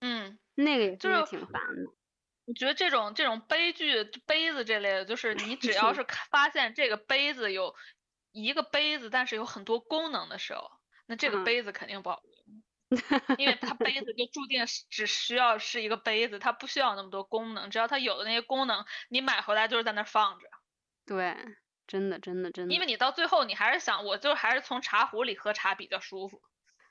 [0.00, 1.92] 嗯，那个也就是挺烦的。
[2.46, 7.74] 我觉得这种这种杯具、杯子这类的，就是你 只要是看发现这个杯子有
[8.32, 10.70] 一个杯子，但是有很多功能的时候，
[11.06, 12.62] 那这个嗯杯子肯定不好用，
[13.38, 20.46] 因为它杯子就注定是只需要是一个杯子，它不需要那么多功能，只要它有的那些功能，你买回来就是在那儿放着，
[21.06, 21.36] 对，
[21.86, 22.74] 真的真的真的。
[22.74, 26.40] 因为你到最后你还是想，我就还是从茶壶里喝茶比较舒服，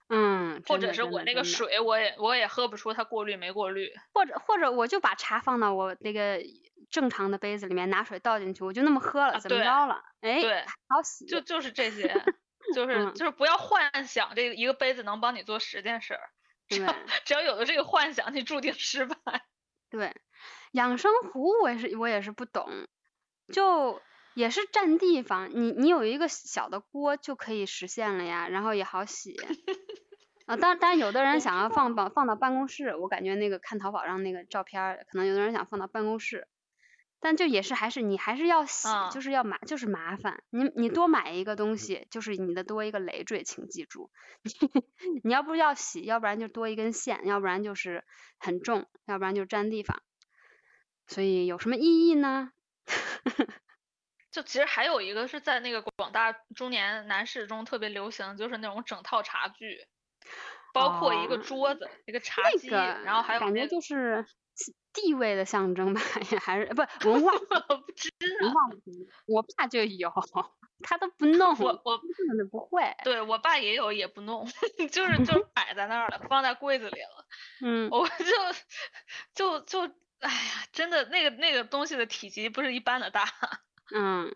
[0.09, 3.91] 嗯，或者是我那个水我也我也喝不出它过滤没过滤。
[4.13, 6.39] 或者或者我就把茶放到我那个
[6.89, 10.01] 正常的杯子里面，拿水倒进去，我就那么喝了，啊怎么着了？
[10.21, 11.25] 哎，对好洗。
[11.25, 12.07] 就就是这些，
[12.73, 16.29] 就 是嗯就是不要幻想这个一个杯子能帮你做十件事儿，
[16.67, 19.17] 只要对只要有了这个幻想，你注定失败。
[19.89, 20.15] 对，
[20.71, 22.67] 养生壶我也是我也是不懂，
[23.53, 24.01] 就
[24.33, 29.35] 也是占地方，你你有一个小的锅就可以实现了呀，然后也好洗。
[30.45, 36.47] 啊，当当然有的人想要放到放到办公室，我感觉那个看淘宝上那个照片儿，可能有的人想放到办公室，
[37.19, 39.09] 但就也是还是你还是要洗，嗯。
[39.11, 44.11] 就是要麻就是麻烦，你你多买一个东西，就是你的多一个累赘，请记住，
[45.23, 48.03] 你要不是要洗，要不然就多一根线，要不然就是
[48.37, 50.01] 很重，要不然就占地方，
[51.07, 52.51] 所以有什么意义呢？
[54.31, 59.87] 就其实还有一个是在那个广大中年男士中特别流行，就是那种整套茶具，
[60.73, 64.33] 包括一个哦桌子、一个茶几，那个然后还有感觉就是其
[64.93, 66.01] 地位的象征吧，
[66.31, 67.31] 也还是不文化
[67.69, 68.09] 我不知
[68.41, 69.07] 文化的象征。
[69.27, 70.11] 我爸就有，
[70.83, 72.95] 他都不弄，我我根本不会。
[73.03, 74.45] 对我爸也有也不弄，
[74.91, 77.25] 就是就是摆在那儿了，放在柜子里了。
[77.61, 78.25] 嗯，我就
[79.33, 79.81] 就就
[80.19, 83.25] 哎呀，真的那个那个东西的体积不是一般的大，
[83.93, 84.33] 嗯，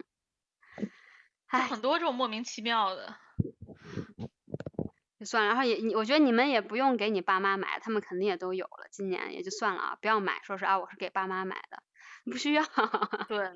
[1.47, 3.15] 还，很多这种莫名其妙的。
[5.22, 5.49] 就算了。
[5.49, 11.84] 然后也，你我觉得你们也不用给你爸妈买，他们肯定也都有了，今年也就算了啊，不要买，说是啊我是给爸妈买的，
[12.26, 12.63] 不需要。
[13.30, 13.51] 对，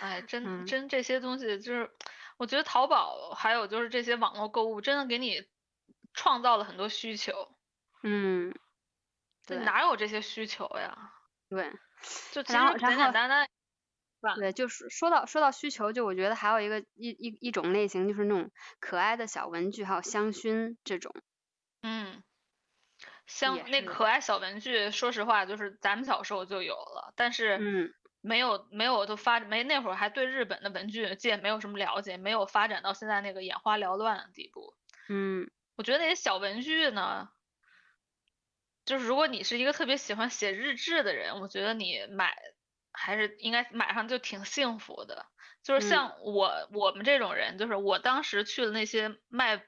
[0.00, 1.90] 哎，真嗯真这些东西就是，
[2.36, 5.42] 我觉得淘宝还有就是这些网络购物，真的给你
[6.12, 7.32] 创造了很多需求。
[8.02, 8.54] 嗯，
[9.46, 11.12] 这对哪有这些需求呀？
[11.48, 11.72] 对。
[12.32, 13.48] 就简简单单，
[14.32, 18.50] 对，就是说到说到需求，就我觉得还有一个一一一种类型，就是那种
[18.80, 21.12] 可爱的小文具，还有香薰这种。
[21.82, 22.22] 嗯，
[23.26, 34.74] 香那可爱小文具，说实话，就是咱们小时候就有了，但是嗯没有没有都发没那会儿还对日本的文具界没有什么了解，没有发展到现在那个眼花缭乱的地步。
[35.08, 37.28] 嗯我觉得那些小文具呢，
[38.86, 42.34] 就是如果你是一个特别喜欢写日志的人，我觉得你买
[42.94, 45.26] 还是应该买上就挺幸福的。
[45.62, 49.62] 就是嗯像我、我们这种人，就是我当时去的那些卖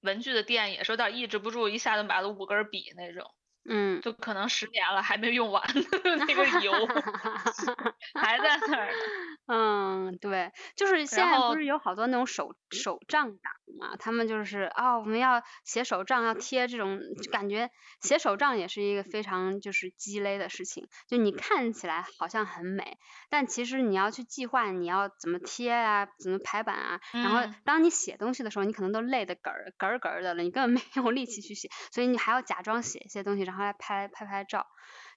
[0.00, 3.34] 文具的店，也是有点抑制不住，一下就买了五根笔那种，
[3.68, 5.62] 嗯，就可能十年了还没用完
[6.26, 6.72] 那个油
[8.14, 8.92] 还在那儿。
[9.46, 20.88] 嗯，对，就是现在不是有好多那种手手账党嘛，他们就是啊、我们要写手账，要贴这种，就感觉写手账也是一个非常就是鸡肋的事情。
[21.06, 22.98] 就你看起来好像很美，
[23.28, 34.66] 但其实你要去计划你要怎么贴啊，怎么排版啊，然后嗯当你写东西的时候，你可能都累得嗝儿嗝儿嗝儿的了，你根本没有力气去写，所以你还要假装写一些东西，然后来拍拍拍照。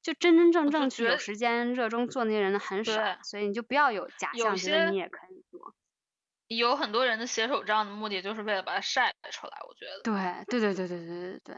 [0.04, 2.91] 就真真正正去有时间热衷做那些人的很少，
[3.24, 5.74] 所以你就不要有假象，觉得你也可以做。
[6.58, 11.56] 有很多人的写手账的目的就是为了把它晒出来，我觉得对对对对对对对对，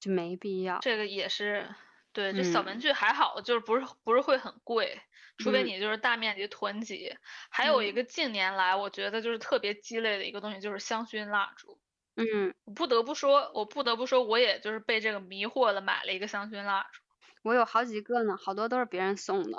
[0.00, 0.78] 就没必要。
[0.80, 1.68] 这个也是
[2.12, 2.32] 对。
[2.32, 5.00] 这小嗯文具还好，就是不是不是会很贵，
[5.38, 7.16] 除非嗯你就是大面积囤积。
[7.50, 11.80] 还有一嗯个近年来我觉得就是特别鸡肋的一个东西，就是香薰蜡烛。
[12.16, 17.00] 嗯，我不得不说，我不得不说，我也就是被这个迷惑了，买了一个香薰蜡烛。
[17.42, 19.58] 我有好几个呢，好多都是别人送的。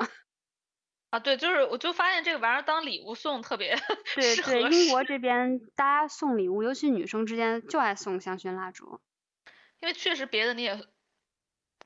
[1.10, 3.76] 啊，对，就是我就发现这个玩意儿当礼物送特别
[4.16, 9.00] 对适对，合英国这边大家送礼物，尤其女生之间就爱送香薰蜡烛。
[9.82, 10.86] 因为确实别的你也，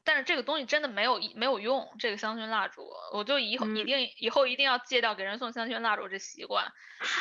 [0.04, 1.96] 但是这个东西真的没有一没有用。
[2.00, 6.72] 这个香薰蜡烛，我就以后一嗯定、以后一定要戒掉给人送香薰蜡烛这习惯，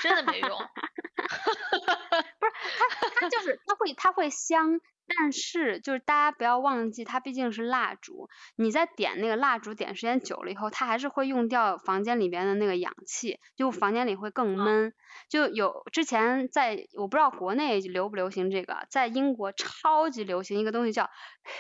[0.03, 0.59] 真的没用。
[3.21, 14.93] 它就是它会它会香，但是就是大家不要忘记，它毕竟是蜡烛，你在点那个蜡烛点时间久了以后，它还是会用掉房间里边的那个氧气，就房间里会更闷。
[15.29, 21.11] 就有之前在我不知道国内流不流行这个，在英国超级流行一个东西叫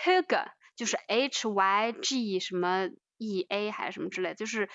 [0.04, 0.46] Hygge，
[0.76, 4.68] 就是 H Y G 什么 E A 还是什么之类，就是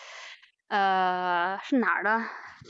[0.68, 2.24] 呃是哪儿的？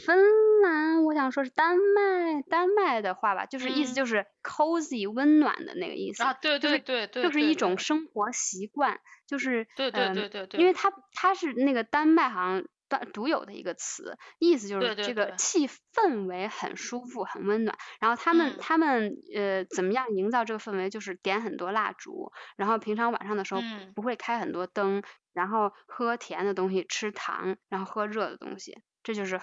[0.05, 0.17] 芬
[0.61, 3.95] 兰，我想说是丹麦，丹麦的话吧，就是意思嗯。
[3.95, 17.77] 就是 cozy 温暖的那个意思，啊，对就是对对对，就是一种生活习惯，就是对对嗯对对对因为它它是那个丹麦好像单独有的一个词，意思就是这个气氛围很舒服，很温暖。
[17.99, 29.39] 然后他们、嗯他们呃怎么样营造这个氛围，就是点很多蜡烛，然后平常晚上的时候嗯不会开很多灯，然后喝甜的东西，吃糖，然后喝热的东西，这就是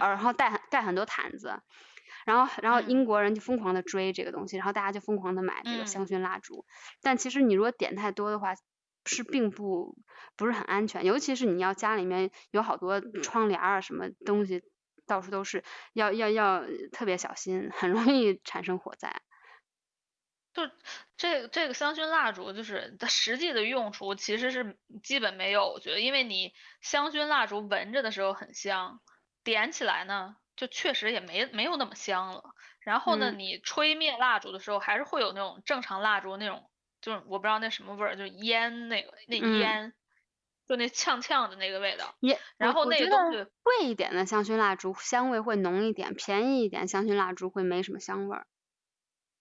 [0.00, 1.60] 然后带很带很多毯子。
[2.26, 6.64] 然后，然后嗯英国人就疯狂的追这个东西，然后大家就疯狂的买这个嗯香薰蜡烛。
[7.02, 8.54] 但其实你如果点太多的话，
[9.04, 9.96] 是并不
[10.36, 14.62] 不是很安全，尤其是你要家里面有好多窗帘啊什么东西
[15.06, 19.22] 到处都是，要要要特别小心，很容易产生火灾。
[20.52, 20.62] 就
[21.16, 29.00] 这这个香薰蜡烛，就是它实际的用处其实是基本没有，我觉得，因为你香薰蜡烛闻着的时候很香，
[29.42, 32.54] 点起来呢，就确实也没没有那么香了。
[32.78, 36.70] 然后呢，嗯你吹灭蜡烛的时候，还是会有那种正常蜡烛那种，
[37.04, 39.92] 就是我不知道那什么味儿，就是烟那个那嗯烟，
[40.66, 42.14] 就那呛呛的那个味道。
[42.20, 48.46] 也，然后那个东西贵一点的香薰蜡烛香味会浓一点，便宜一点香薰蜡烛会没什么香味儿。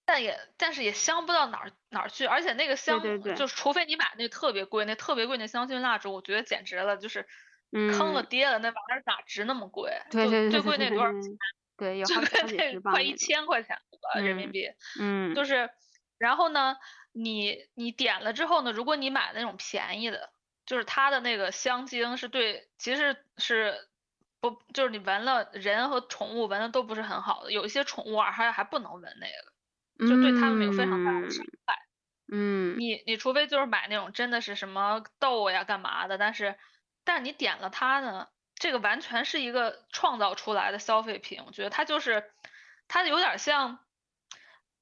[0.05, 7.25] 但也但是也香不到哪儿哪儿去，而且那个香对对就是除非你买那特别贵，那特别贵那香薰蜡烛，我觉得简直了，就是
[7.71, 10.01] 坑了嗯爹了，那玩意儿哪值那么贵？
[10.11, 11.37] 就对对对最贵对对那多少钱？
[11.77, 13.15] 对，有好几快一。
[13.15, 13.77] 千块钱
[14.15, 14.67] 了人民嗯币。
[14.99, 15.69] 嗯，就是，
[16.17, 16.75] 然后呢，
[17.13, 20.31] 你你点了之后呢，如果你买那种便宜的，
[20.65, 23.87] 就是它的那个香精是对，其实是
[24.41, 31.77] 不，就是你闻了人和宠物闻的都不是很好的，有一些宠物啊还还不能闻那个，就对它们有非常大的伤害。
[32.31, 36.57] 嗯你你除非就是买那种真的是什么豆呀干嘛的，但是
[37.03, 42.31] 但是你点了它呢，这个完全是一个创造出来的消费品，我觉得它就是
[42.87, 43.79] 它有点像，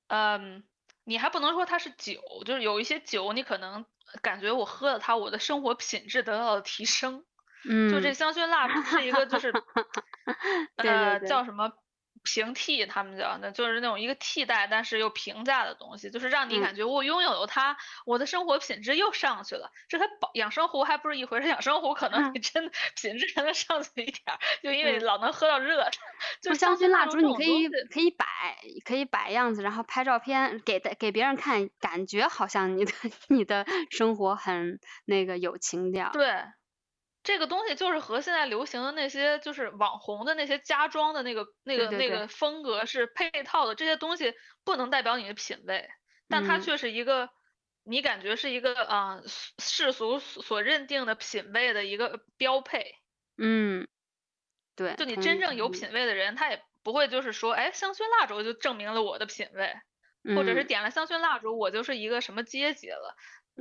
[0.07, 0.63] 嗯，
[1.11, 3.85] 你还不能说它是酒，就是有一些酒你可能
[4.21, 7.25] 感觉我喝了它，我的生活品质得到了提升。
[7.69, 9.53] 嗯，就这香薰蜡烛是一个就是
[10.77, 11.73] 呃叫什么
[12.23, 19.71] 平替，他们叫的，就是那种一个替代但是又平价的东西，就是让你嗯感觉我拥有了它，我的生活品质又上去了。
[19.87, 25.91] 这它保养生壶还不是一回事，养生壶可能嗯你真的品质还能上去一点儿，就因为嗯老能喝到热的。
[26.41, 28.25] 就不香薰蜡烛你可以可以摆，
[28.85, 32.91] 可以摆样子，然后拍照片给给别人看，感觉好像你的
[33.29, 36.09] 你的生活很那个有情调。
[36.11, 36.43] 对，
[37.23, 45.87] 这个东西就是和现在流行的那些就是网红的那些家装的那个那个那个风格是配套的，这些东西不能代表你的品味，
[46.27, 47.29] 但它嗯却是一个
[47.83, 49.23] 你感觉是一个啊、呃
[49.59, 52.95] 世俗所所认定的品味的一个标配。
[53.37, 53.87] 嗯，
[54.75, 59.73] 对，就你真正有品味的人，他也不会就是说，哎，香薰蜡烛就证明了我的品味，
[60.35, 63.15] 或者是嗯点了香薰蜡烛，我就是一个什么阶级了。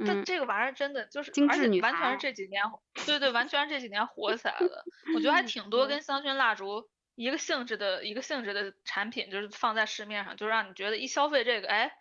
[0.06, 2.62] 但嗯这个玩意儿真的就是，精而且致女完全是这几年，
[3.06, 4.84] 对对，完全是这几年火起来的。
[5.14, 11.92] 我觉得还挺多跟香薰蜡烛一个性质的一个性质的产品，就是放在市面上，就让你觉得一消费这个，哎，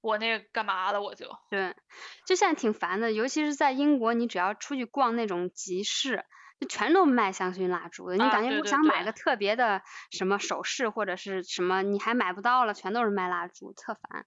[0.00, 1.30] 我那个干嘛了我就。
[1.50, 1.74] 对，
[2.26, 6.24] 就现在挺烦的，尤其是在英国，你只要出去逛那种集市，
[6.60, 8.16] 就全都卖香薰蜡烛的。
[8.16, 9.82] 你啊感觉我对对对想买个特别的
[10.12, 14.26] 什么首饰或者是什么，你还买不到了，全都是卖蜡烛，特烦，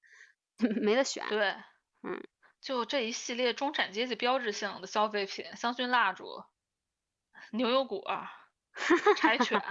[0.82, 1.24] 没得选。
[1.30, 1.55] 对，
[2.03, 2.22] 嗯，
[2.62, 6.43] 就这一系列中产阶级标志性的消费品，香薰蜡烛、
[7.51, 8.05] 牛油果、
[9.18, 9.62] 柴犬，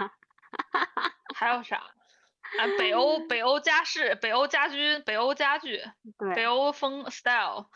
[1.33, 1.77] 还有啥？
[1.77, 5.81] 啊，北欧北欧家饰、北欧家居、北欧家具、
[6.35, 7.69] 北，欧风 style，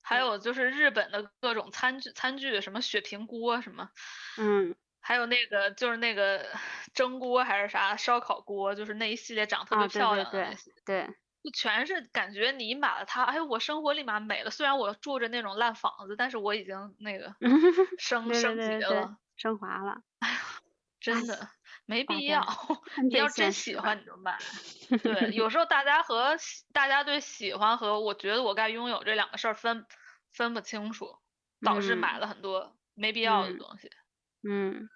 [0.00, 3.90] 还有就是日本的各种餐具餐具，什么雪平锅什么，
[4.38, 6.46] 嗯，还有那个就是那个
[6.94, 10.72] 蒸锅还是啥烧烤锅，就是那一系列长得特别啊，对漂对对亮的那些。
[10.86, 11.10] 对，
[11.42, 14.50] 就全是感觉你买了它，哎，我生活立马美了。
[14.50, 17.34] 虽然我住着那种烂房子，但是我已经那个
[17.98, 20.38] 升升级了，升华了，哎呀
[21.00, 21.48] 真的
[21.84, 22.46] 没必要。
[23.02, 24.38] 你要真喜欢你就买。
[25.02, 29.84] 对，有时候大家和喜大家对喜欢和我觉得我该拥有这两个事儿分
[30.32, 31.18] 分不清楚，
[31.60, 33.90] 导致买嗯了很多没必要的嗯东西。
[34.48, 34.88] 嗯，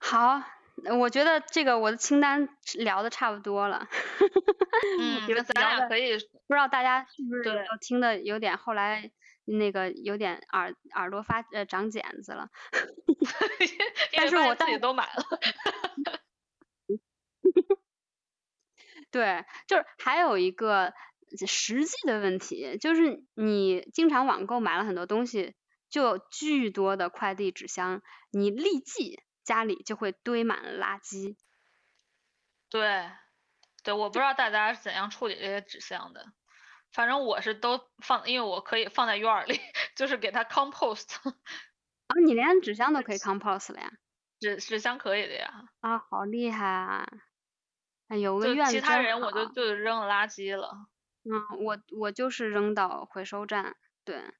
[0.00, 0.42] 好，
[0.98, 3.88] 我觉得这个我的清单聊的差不多了。
[5.00, 6.12] 嗯，咱俩可以
[6.46, 9.10] 不知道大家是不是听的有点后来
[9.44, 12.48] 那个有点耳耳朵发呃长茧子了。
[14.16, 15.24] 但是我自己都买了。
[19.10, 20.92] 对，就是还有一个
[21.46, 25.54] 实际的问题，就是你经常网购买了很多东西，
[25.88, 31.36] 就有巨多的快递纸箱，你立即家里就会堆满了垃圾。
[32.70, 33.10] 对，
[33.82, 36.26] 对，我不知道大家是怎样处理这些纸箱的，
[36.92, 39.58] 反正我是都放，因为我可以放在院儿里，
[39.96, 41.06] 就是给它 compost，
[42.08, 43.92] 啊， 你连纸箱都可以 compost 了呀？
[44.40, 45.68] 纸纸箱可以的呀。
[45.80, 47.06] 啊，好厉害啊！
[48.08, 50.88] 哎，有个院子其他人我就就扔了垃圾了。
[51.24, 54.34] 嗯，我我就是扔到回收站，对。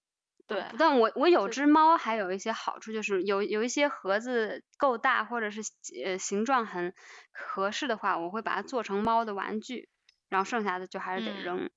[0.48, 5.60] 对，但我我有只猫，还有一些好处，就是有有一些盒子够大，或者是
[6.04, 6.94] 呃形状很
[7.32, 9.90] 合适的话，我会把它做成猫的玩具，
[10.30, 11.70] 然后剩下的就还是得嗯扔，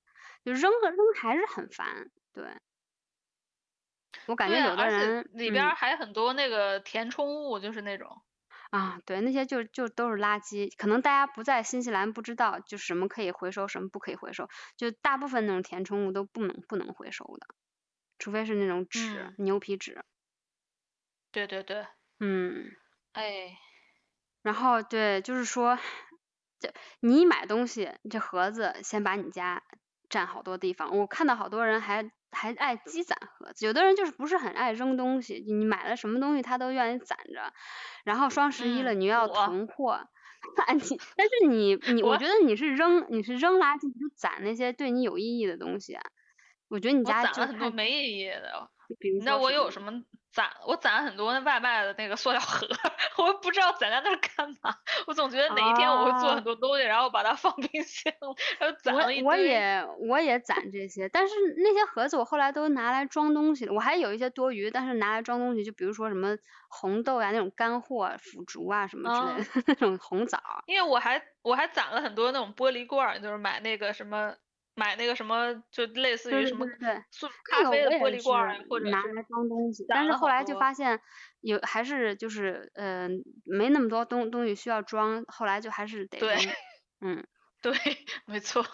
[0.45, 2.61] 就扔个扔还是很烦，对。
[4.27, 8.21] 我感觉，有的人里边还很多那个填充物，就是那种
[8.71, 10.73] 啊，对，那些就就都是垃圾。
[10.77, 14.47] 可能大家不在新西兰不知道，就什么可以回收，什么不可以回收。
[14.77, 17.47] 就大部分那种填充物都不能不能回收的，
[18.21, 20.03] 除非是那种纸，牛皮纸。
[21.33, 21.85] 对对对。
[22.19, 22.71] 嗯。
[23.15, 23.57] 哎。
[24.43, 25.77] 然后对，就是说，
[26.59, 29.63] 这你买东西，这盒子先把你家
[30.09, 30.97] 占好多地方。
[30.97, 37.53] 我看到好多人还还爱积攒盒子，有的人就是不是很爱扔东西，你买了什么东西他都愿意攒着。
[38.03, 40.07] 然后双十一了，你要囤货，
[40.67, 40.81] 那你
[41.15, 45.97] 但是你你我觉得你是扔你是扔垃圾，你就攒那些对你有意义的东西。
[46.71, 48.69] 我觉得你家攒了很多没意义的，
[49.13, 49.91] 你知道我有什么？
[50.31, 52.65] 攒我攒了很多那外卖的那个塑料盒，
[53.21, 54.73] 我不知道攒在那儿干嘛。
[55.05, 58.13] 我总觉得哪一天我会做很多东西，然后把它放冰箱，
[58.57, 59.25] 然后攒了一堆。
[59.25, 63.73] 我我也我也攒这些，但是那些盒子我后来都拿来装东西了。
[63.73, 66.37] 我还有一些多余，但是拿来装东西，就比如说什么
[66.69, 70.39] 红豆呀那种干货、腐竹啊什么之类的 那种红枣。
[70.65, 74.33] 因为我还我还攒了很多那种玻璃罐，就是买那个什么。
[74.75, 76.65] 买那个什么，就类似于什么
[77.11, 79.85] 速咖啡的玻璃罐，或者拿来装东西。
[79.87, 80.99] 但是后来就发现
[81.41, 83.07] 有还是就是呃
[83.45, 86.35] 没那么多东东西需要装，后来就还是得对，
[87.01, 87.25] 嗯，
[87.61, 87.73] 对，
[88.25, 88.65] 没错，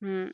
[0.00, 0.32] 嗯。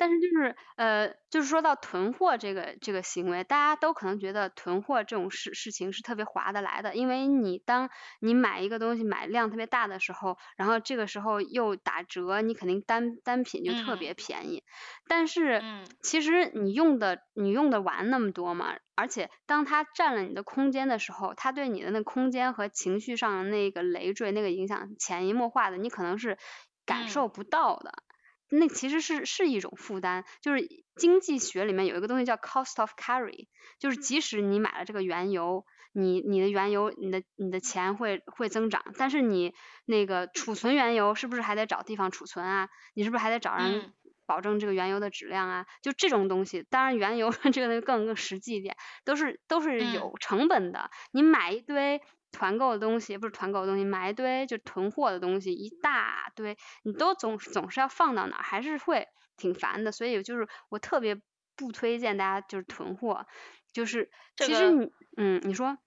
[0.00, 14.64] 但是就是呃，就是说到囤货这个这个行为，大家都可能觉得囤货这种事事情是特别划得来的，因为你当你买一个东西买量特别大的时候，然后这个时候又打折，你肯定单单品就特别便宜。
[15.06, 15.66] 但是
[16.02, 18.76] 其实你用的你用的完那么多嘛？
[18.96, 26.38] 而且当它占了你的空间的时候，它对你的那空间和情绪上的那个累赘、那个影响潜移默化的，你可能是
[26.86, 28.02] 感受不到的。
[28.50, 33.46] 那其实是是一种负担，就是经济学里面有一个东西叫 cost of carry，
[33.78, 39.54] 就是即使你买了这个原油，你你的原油你的你的钱会会增长，但是你
[39.86, 42.68] 那个储存原油是不是还得找地方储存啊？
[42.94, 43.92] 你是不是还得找人
[44.26, 45.66] 保证这个原油的质量啊？
[45.82, 52.00] 就这种东西，当然原油 这个更更实际一点，都是都是有成本的，你买一堆。
[52.32, 59.92] 团购的东西不是团购的东西，买一堆就囤货的东西一大堆，你都总总是要放到哪儿，还是会挺烦的。
[59.92, 61.16] 所以就是我特别
[61.56, 63.26] 不推荐大家就是囤货，
[63.72, 65.78] 就是其实你嗯你说，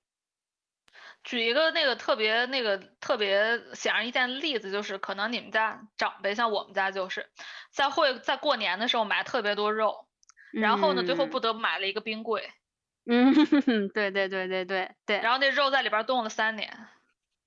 [1.24, 7.30] 举一个那个特别那个特别显而易见的例子，就是可能你们家长辈像我们家就是
[7.72, 10.08] 在会在过年的时候买特别多肉，
[10.52, 12.52] 然后呢最后不得买了一个冰柜。
[13.06, 13.34] 嗯，
[13.93, 16.88] 对对对对对对，然后那肉在里边冻了三年，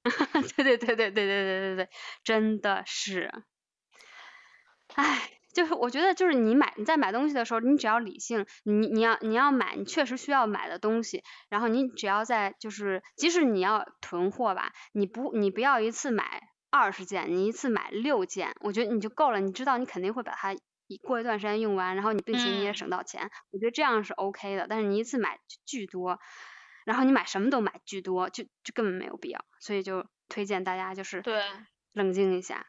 [0.56, 1.88] 对对对对对对对对对，
[2.24, 3.32] 真的是，
[4.94, 20.54] 唉，就是我觉得就是你买你在买东西的时候，你只要理性，你你要你要买你确实需要买的东西，然后你只要在就是即使你要囤货吧，你不你不要一次买二十件，你一次买六件，我觉得你就够了，你知道你肯定会把它。
[20.88, 24.66] 你过一段时间用完，然后你并且你也省到钱，我觉得这样是 OK 的。
[24.68, 26.18] 但是你一次买巨多，
[26.84, 29.44] 然后你买什么都买巨多，就就根本没有必要。
[29.60, 31.42] 所以就推荐大家就是对
[31.92, 32.66] 冷静一下。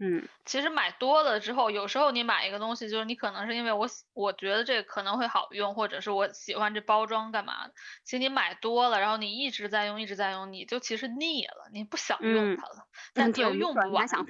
[0.00, 7.74] 嗯，其实买多了之后，有时候你买一个东西，就是你可能是因为我我觉得这可能会好用，或者是我喜欢这包装干嘛的。
[8.04, 14.24] 其实你买多了，然后你一直在用，一直在用，你就其实腻了，你不想用它了，但你又用不完它。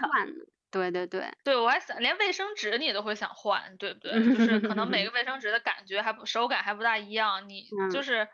[0.74, 4.12] 对对对，对我还想连卫生纸你都会想换，对不对？
[4.34, 8.28] 就是可能每个 卫生纸的感觉还不手感还不大一样，你就是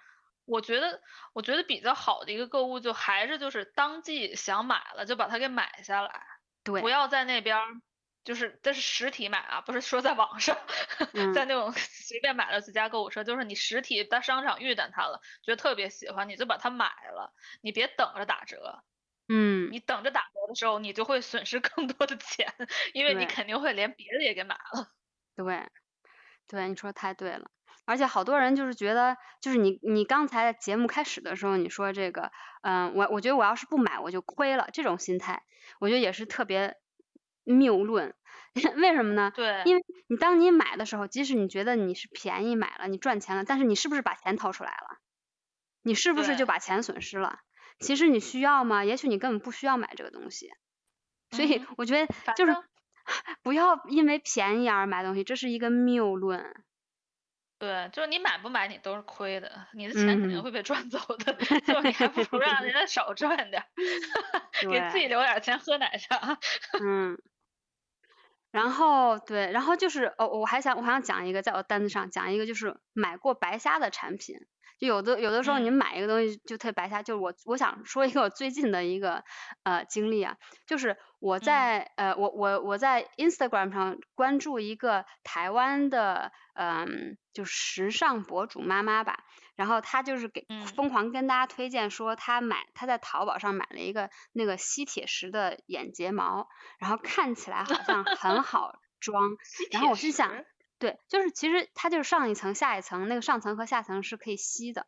[0.47, 1.01] 我觉得
[1.35, 6.23] 我觉得比较好的一个购物就还是就是当季想买了就把它给买下来，
[6.65, 7.59] 对，不要在那边
[8.25, 10.57] 就是这是实体买啊，不是说在网上
[11.35, 18.83] 在那种 随便买了几家购物车，就是你实体在商场遇见它了，觉得特别喜欢，你就把它买了，你别等着打折。
[19.33, 22.53] 嗯，你等着打折的时候，你就会损失更多的钱，
[22.93, 24.93] 因为你肯定会连别的也给买了。
[25.37, 25.69] 对，
[26.49, 27.51] 对，你说太对了。
[27.87, 32.31] 而且好多人就是觉得，就是你你刚才节目开始的时候你说这个，
[32.63, 35.43] 嗯，我我觉得我要是不买我就亏了，这种心态，
[35.81, 36.77] 我觉得也是特别
[37.45, 38.15] 谬论。
[38.77, 39.33] 为什么呢？
[39.35, 44.99] 对，因为你当你买的时候，即使你觉得你是便宜买了，你赚钱了，但是你是不是把钱掏出来了？
[45.83, 47.39] 你是不是就把钱损失了？
[47.81, 48.85] 其实你需要吗？
[48.85, 50.51] 也许你根本不需要买这个东西，
[51.31, 52.55] 所以我觉得就是
[53.43, 56.65] 不要因为便宜而买东西，这是一个谬论。
[57.59, 63.65] 对，就是你买不买你都是亏的，你的钱肯定会被赚走的，就你还不如让人家 少赚点，
[64.71, 66.39] 给自己留点钱喝奶茶。
[66.83, 67.21] 嗯。
[68.51, 74.37] 然后对，然后就是哦，我还想我还想讲一个，在我单子上讲一个，就是买过白瞎的产品。
[74.81, 75.75] 就有的有的时候你嗯。
[75.75, 79.23] 买一个东西就特白瞎，就是我我想说一个我最近的一个
[79.63, 80.37] 呃经历啊，
[80.67, 81.43] 就是我嗯。
[81.45, 89.25] 在、呃我我我在 Instagram 上关注一个台湾的嗯、就时尚博主妈妈吧，
[89.55, 90.67] 然后她就是给嗯。
[90.75, 96.49] 疯狂跟大家推荐说她买她在淘宝上买了一个那个吸铁石的眼睫毛，
[96.79, 99.37] 然后看起来好像很好装，
[99.73, 100.45] 然后我心想。
[100.81, 104.87] 对，就是其实它就是上一层下一层，那个上层和下层是可以吸的。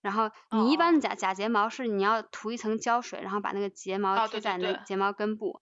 [0.00, 5.60] 然后你一哦般的假假睫毛是你要涂一层胶水，然后把那个睫毛哦贴在那睫毛根部，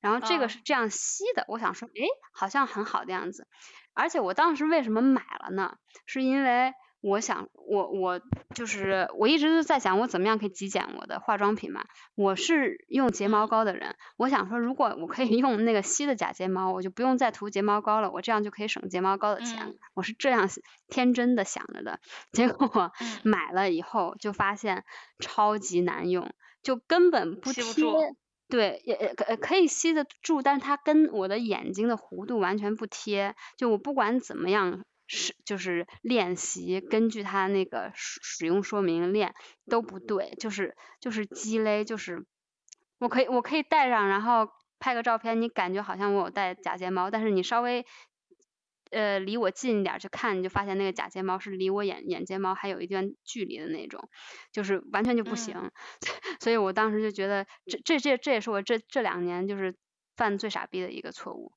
[0.00, 1.44] 然后这个嗯是这样吸的。
[1.46, 3.46] 我想说，哎，好像很好的样子。
[3.94, 5.76] 而且我当时为什么买了呢？
[6.06, 6.72] 是因为
[7.02, 8.20] 我想，我我
[8.54, 11.84] 就是我一直都在想，我怎么样可以极简我的化妆品嘛。
[12.14, 19.66] 我是用睫毛嗯膏的人，我想说，如果我可以用那个吸的假睫毛，我就不用再涂睫毛膏了，我这样就可以省睫毛膏的钱。
[19.66, 20.48] 嗯我是这样
[20.88, 22.00] 天真的想着的，
[22.32, 22.92] 结果我
[23.24, 24.84] 买了以后就发现
[25.18, 27.62] 超级难用，就根本不贴。
[27.64, 27.98] 吸不住
[28.48, 33.34] 对，也也可呃可以吸得住，但是它跟我的眼睛的弧度完全不贴。
[33.56, 39.34] 就我不管怎么样是就是练习，根据它那个使使用说明练
[39.68, 42.24] 都不对，就是就是鸡肋，就是
[42.98, 44.48] 我可以我可以戴上，然后
[44.78, 47.84] 拍个照片，你感觉好像我有戴假睫毛，但是你稍微
[48.90, 54.08] 呃离我近一点儿去看，你就发现那个假睫毛是离我眼眼睫毛还有一段距离的那种，
[54.50, 55.70] 就是完全就不嗯行。
[56.40, 59.76] 所以我当时就觉得这这这这也是我这这两年就是
[60.16, 61.52] 犯最傻逼的一个错误。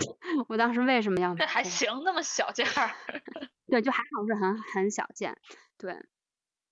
[0.48, 1.36] 我当时为什么要买？
[1.36, 2.90] 这还行，那么小件儿。
[3.68, 5.36] 对，就还好是很很小件，
[5.78, 5.96] 对。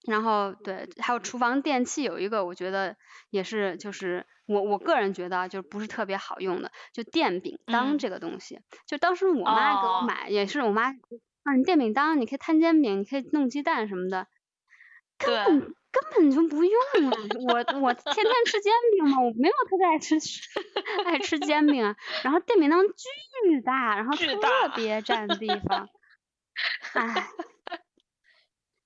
[0.07, 2.97] 然后对，还有厨房电器有一个，我觉得
[3.31, 8.61] 也是，就是我我个人觉得啊，就不是特别好用的，就电饼铛嗯这个东西。
[8.87, 10.93] 就当时我妈给我哦买，也是我妈
[11.43, 14.29] 啊，你电饼铛，你可以摊煎饼，你可以弄鸡蛋什么的，
[15.19, 16.73] 对，根根本就不用
[17.11, 17.13] 啊！
[17.49, 20.17] 我我天天吃煎饼嘛，我没有特别爱吃
[21.07, 21.97] 爱吃煎饼啊。
[22.23, 25.89] 然后电饼铛巨大，然后特别占地方，
[26.95, 27.29] 唉。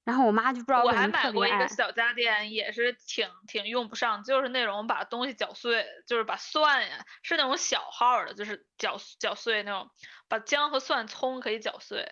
[0.04, 1.68] 然后我妈就不知道我还买过一个。
[1.68, 9.88] 小家电，也是挺挺用不上，就是那种把东西搅碎，就是把蒜呀，是那种小号的，就是搅搅碎那种，
[10.28, 12.10] 把姜和蒜、葱可以搅碎，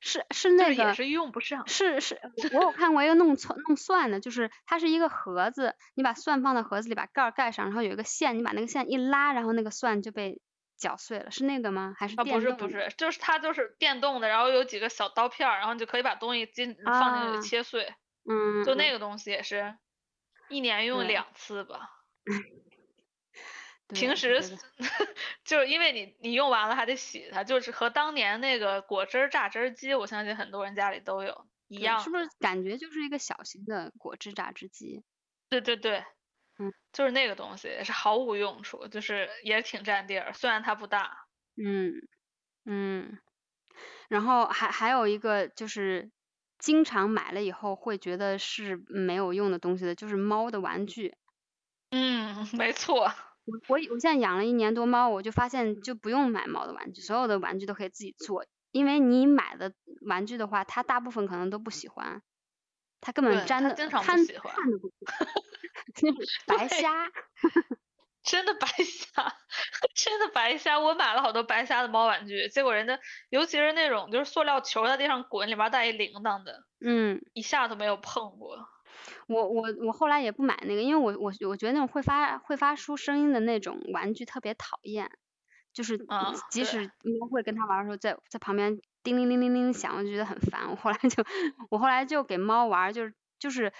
[0.00, 1.66] 是是那个是也是用不上。
[1.66, 2.20] 是是，
[2.52, 10.40] 我我有看过一个弄蒜弄蒜的，就是它是一个盒子，你把蒜放到盒子里，把盖儿盖上，然后有一个线，你把那个线一拉，然后那个蒜就被
[10.76, 11.94] 搅碎了，是那个吗？
[11.96, 12.56] 还是啊，电动的？
[12.56, 17.94] 不是不是，就是它就是电动的，然后有几个小刀片儿，然后你就可以把东西进放进去啊切碎，
[18.28, 19.76] 嗯，嗯就那个东西也是
[20.48, 21.90] 一年用两次吧。
[22.24, 22.34] 对
[23.88, 24.40] 平时
[25.44, 35.02] 就是因为你你用完了还得洗它，就是和当年那个果汁榨汁机，我相信很多人家里都有一样是不是感觉就是一个小型的果汁榨汁机？
[35.50, 36.02] 对对对，
[36.58, 41.26] 嗯，就是那个东西也是毫无用处，就是也挺占地儿，虽然它不大。
[41.56, 41.92] 嗯
[42.66, 43.18] 嗯，
[44.08, 46.12] 然后还还有一个就是
[46.58, 51.16] 经常买了以后会觉得是没有用的东西的，就是猫的玩具。
[51.92, 53.12] 嗯，没错。
[53.52, 59.72] 我我我现在养了一年多猫，我就发现就不用买猫的玩具，所有的玩具都可以自己做，因为你买的
[60.06, 62.22] 玩具的话，它大部分可能都不喜欢，
[63.00, 64.54] 它根本粘的它不喜欢，
[66.46, 67.10] 白瞎。
[68.22, 69.34] 真的白瞎，
[69.96, 70.78] 真的白瞎！
[70.78, 72.96] 我买了好多白瞎的猫玩具，结果人家，
[73.30, 78.68] 尤其是那种就是塑料球在地上滚，里面带一铃铛的，嗯，一下都没有碰过。
[79.26, 85.10] 我我我后来也不买那个，因为我我我觉得那种会发会发出声音的那种玩具特别讨厌，
[85.72, 85.98] 就是
[86.50, 90.70] 即使猫会跟它玩的时候，在在旁边叮铃铃铃铃响，我就觉得很烦。
[90.70, 91.24] 我后来就
[91.70, 93.72] 我后来就给猫玩，就是就是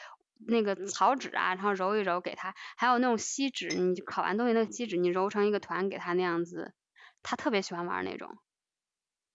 [0.46, 6.74] 那个草纸啊，然后揉一揉给它，还有那种锡纸，你烤完东西那个锡纸，你揉成一个团给它那样子，
[7.22, 8.38] 它特别喜欢玩那种。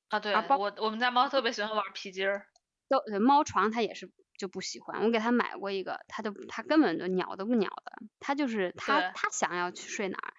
[0.10, 2.48] 啊，对，啊包我我们家猫特别喜欢玩皮筋儿。
[2.90, 10.34] 都呃猫床它也是就不喜欢，我给他买过一个，他就他根本就鸟都不鸟的，他就是他他想要去睡哪儿，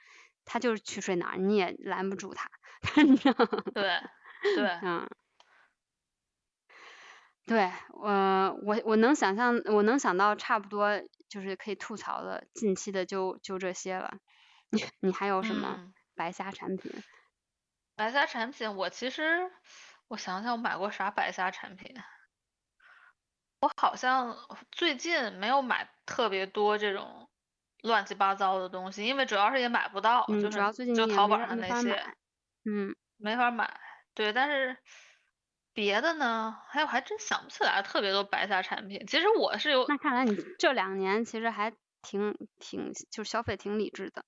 [0.45, 2.51] 他就是去睡哪儿，你也拦不住他？
[3.75, 4.01] 对
[4.55, 5.09] 对，嗯，
[7.47, 14.19] 对，我我我能想象，我能想到差不多就是可以吐槽的，近期的就就这些了。
[14.71, 16.93] 你你还有什么嗯白瞎产品？
[17.97, 19.51] 白瞎产品，我其实
[20.07, 21.97] 我想想，我买过啥白瞎产品？
[23.61, 24.37] 我好像
[24.71, 27.29] 最近没有买特别多这种
[27.83, 32.03] 乱七八糟的东西，因为主要是也买不到，嗯，就是主要最近就淘宝上那些。
[32.65, 33.81] 嗯没法买。
[34.15, 34.77] 对，但是
[35.73, 36.57] 别的呢？
[36.69, 39.05] 还有还真想不起来特别多白菜产品。
[39.07, 41.73] 其实我是有，那看来你这两年其实还
[42.03, 44.25] 挺挺就是消费挺理智的。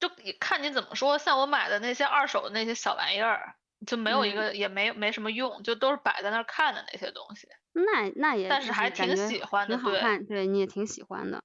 [0.00, 0.08] 就
[0.40, 3.54] 看你怎么说，像我买的那些二手的那些小玩意儿，
[3.86, 7.48] 就没有一嗯个、也没没什么用，就都是摆在那儿看的那些东西。
[7.72, 11.42] 那那也但是还挺喜欢的对挺好看，对你也挺喜欢的。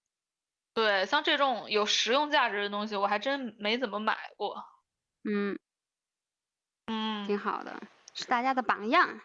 [0.73, 4.65] 对，像这种有实用价值的东西，我还真没怎么买过。
[5.23, 5.57] 嗯，
[6.87, 7.81] 嗯，挺好的，
[8.13, 9.21] 是大家的榜样。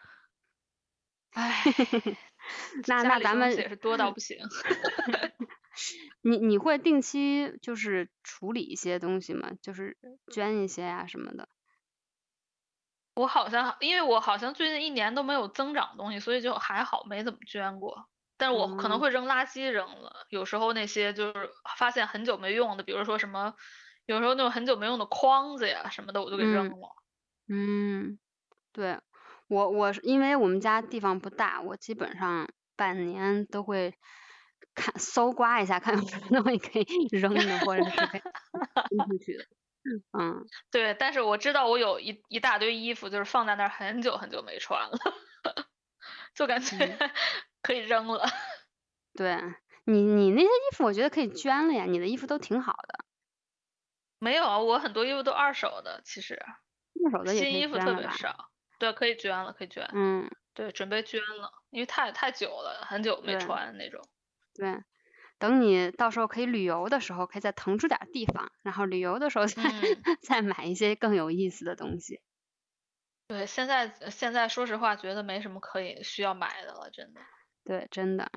[1.33, 1.63] 唉，
[2.87, 4.39] 那那咱们也是多到不行。
[6.23, 9.53] 你你会定期就是处理一些东西吗？
[9.63, 9.97] 就是
[10.31, 11.49] 捐一些啊什么的。
[13.17, 18.07] 我好像，因为我好像最近一年都没有增长东西，所以就还好，没怎么捐过。
[18.37, 23.55] 但是我可能嗯会扔垃圾扔了，有时候那些就是发现很久没用的，比如说什么，
[24.07, 27.01] 有时候那种很久没用的筐子呀什么的，我就给扔嗯了。
[27.49, 28.19] 嗯，
[28.73, 29.01] 对，
[29.49, 33.95] 我我是因为我们家地方不大，我基本上半年都会
[34.75, 38.23] 看搜刮一下，看有什么东西可以扔的，或者是可以
[38.91, 39.45] 扔出去的。
[40.13, 44.99] 嗯，对，但是我知道我有一一大堆衣服，就是放在那儿很久很久没穿了，
[46.35, 47.11] 就感觉嗯
[47.63, 48.25] 可以扔了。
[49.15, 49.37] 对
[49.85, 53.05] 你你那些衣服，我觉得可以捐了呀，你的衣服都挺好的，
[54.19, 56.39] 没有啊，我很多衣服都二手的，其实
[57.05, 57.79] 二手的也新衣服？
[57.79, 58.51] 特别少。
[58.79, 59.89] 对，可以捐了，可以捐。
[59.93, 64.03] 嗯，对，准备捐了，因为太太久了，很久没穿那种。
[64.55, 64.83] 对，
[65.41, 69.83] 等你到时候可以旅游的时候，可以再腾出点儿地方，然后旅游的时候再、嗯
[70.23, 72.21] 再买一些更有意思的东西。
[73.27, 77.21] 对，现在现在说实话，觉得没什么可以需要买的了，真的。
[77.65, 78.31] 对，真的。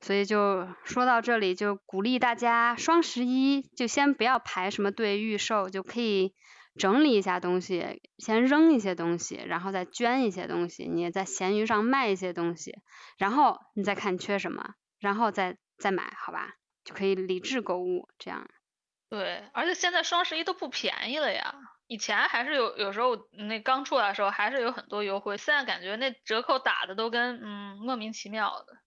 [0.00, 6.34] 所以就说到这里，就鼓励大家双十一就先不要排什么队预售，就可以
[6.78, 12.74] 整理一下东西，先扔一些东西，然后再捐一些东西，你也在闲鱼上卖一些东西，
[13.18, 16.54] 然后你再看缺什么，然后再再买，好吧？
[16.84, 18.48] 就可以理智购物，这样。
[19.08, 21.54] 对，而且现在双十一都不便宜了呀。
[21.88, 28.78] 以前还是有，有时候那刚出来的时候还是有很多优惠，现在感觉那折扣打的都跟嗯莫名其妙的，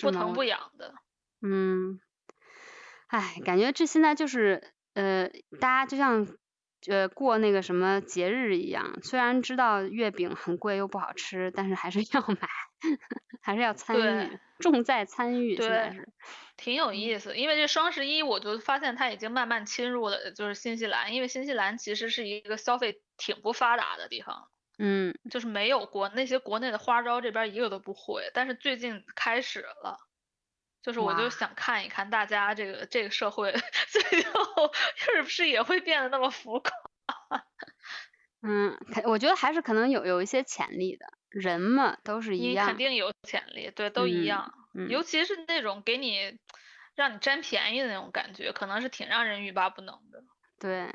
[0.00, 0.94] 不疼不痒的。
[1.42, 2.00] 嗯，
[3.08, 5.28] 唉，感觉这现在就是呃，
[5.60, 6.26] 大家就像
[6.88, 12.48] 呃过那个什么节日一样，虽然知道月饼很贵又不好吃，但是还是要买，
[13.42, 16.08] 还是要参与对，重在参与，现在对是。
[16.56, 25.14] 挺有意思，因为这双十一我就发现它已经慢慢侵入了，就是新西兰，因为新西兰其实是一个消费挺不发达的地方，嗯。
[25.30, 29.98] 就是没有国那些国内的花招这边一个都不会，但是最近开始了，
[30.82, 33.52] 就是我就想看一看大家这个这个社会
[33.90, 36.70] 最后 是不是也会变得那么浮夸。
[38.46, 42.66] 嗯，肯我觉得还是可能有有一些潜力的，人嘛都是一你样。
[42.66, 44.54] 肯定有潜力，对，都一嗯样。
[44.74, 46.38] 嗯尤其是那种给你
[46.94, 50.22] 让你占便宜的那种感觉，可能是挺让人欲罢不能的。
[50.60, 50.90] 对，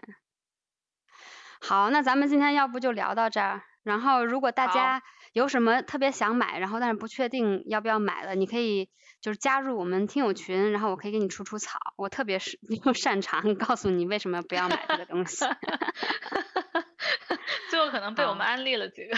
[1.59, 3.63] 好，那咱们今天要不就聊到这儿。
[3.83, 5.01] 然后，如果大家
[5.33, 8.89] 有什么特别想买，然后但是不确定要不要买的，你可以
[9.21, 11.79] 就是加入我们听友群，然后我可以给你除除草。
[11.97, 15.43] 我特别是 又擅长告诉你为什么不要买这个东西。
[17.71, 19.17] 最后可能被我们安利了几个。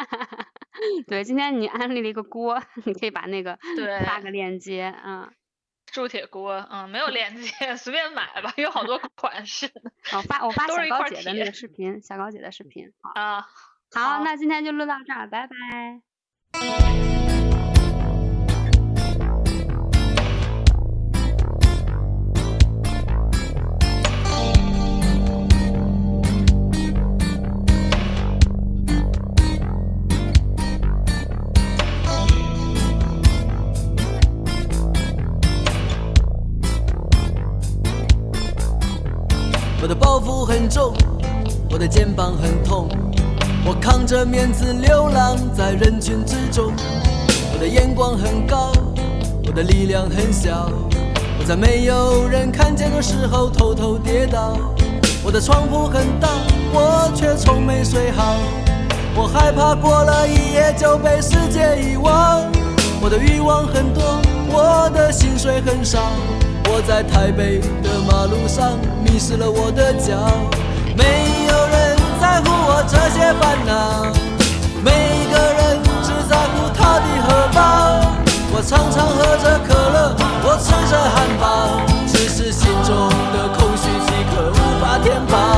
[1.06, 5.30] 对，今天你安利了一个锅，你可以把那个对发个链接，嗯，
[5.92, 12.90] 铸铁锅，嗯，没有链接， 随便买吧，有好多款式呢我发我发都小高姐的那个视频，小高姐的视频。
[13.02, 13.46] 好，啊。
[13.92, 17.15] 好，好那今天就录到这儿，拜拜。
[40.26, 40.92] 我的包袱很重，
[41.70, 42.88] 我的肩膀很痛，
[43.64, 46.72] 我扛着面子流浪在人群之中。
[47.52, 48.72] 我的眼光很高，
[49.46, 50.68] 我的力量很小，
[51.38, 54.58] 我在没有人看见的时候偷偷跌倒。
[55.24, 56.28] 我的床铺很大，
[56.72, 58.36] 我却从没睡好。
[59.14, 62.42] 我害怕过了一夜就被世界遗忘。
[63.00, 64.20] 我的欲望很多，
[64.50, 66.00] 我的薪水很少。
[66.76, 70.12] 我在台北的马路上迷失了我的脚，
[70.94, 74.12] 没有人在乎我这些烦恼，
[74.84, 74.92] 每
[75.32, 77.58] 个人只在乎他的荷包。
[78.52, 85.55] 我常常喝着可乐，我吃着汉堡，只是心中的空虚即可无法填饱。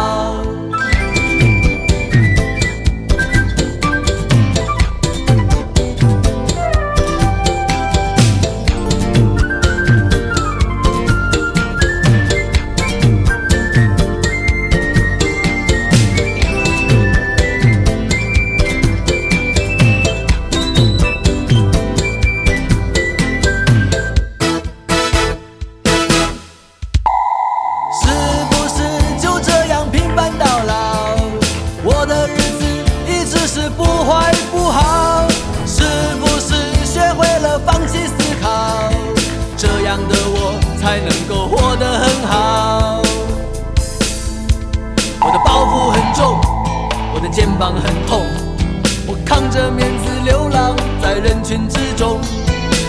[49.58, 52.20] 着面子流浪在人群之中。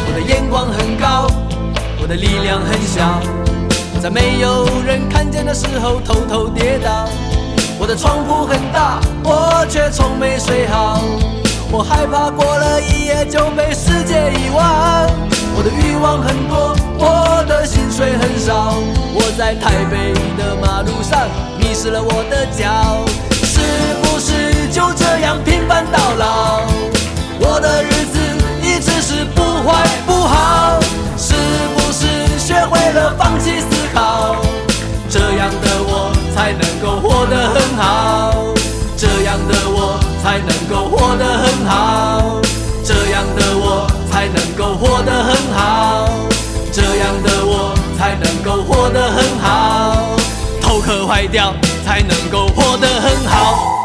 [0.06, 1.26] 我的眼光很高，
[2.00, 3.20] 我的力量很小，
[4.00, 7.10] 在没有人看见的时候偷偷跌倒。
[7.80, 11.02] 我的床铺很大，我却从没睡好。
[11.72, 15.10] 我害怕过了一夜就被世界遗忘。
[15.58, 18.76] 我的欲望很多，我的薪水很少。
[19.16, 21.28] 我在台北的马路上
[21.58, 23.04] 迷失了我的脚，
[24.72, 26.62] 就这样平凡到老？
[27.40, 28.20] 我的日子
[28.62, 30.80] 一直是不坏不好，
[31.18, 31.34] 是
[31.76, 34.36] 不是学会了放弃思考？
[35.10, 38.54] 这样的我才能够活得很好，
[38.96, 42.40] 这样的我才能够活得很好，
[42.84, 46.10] 这样的我才能够活得很好，
[46.72, 50.16] 这样的我才能够活得很好，
[50.62, 53.79] 头壳坏掉才能够活得很好。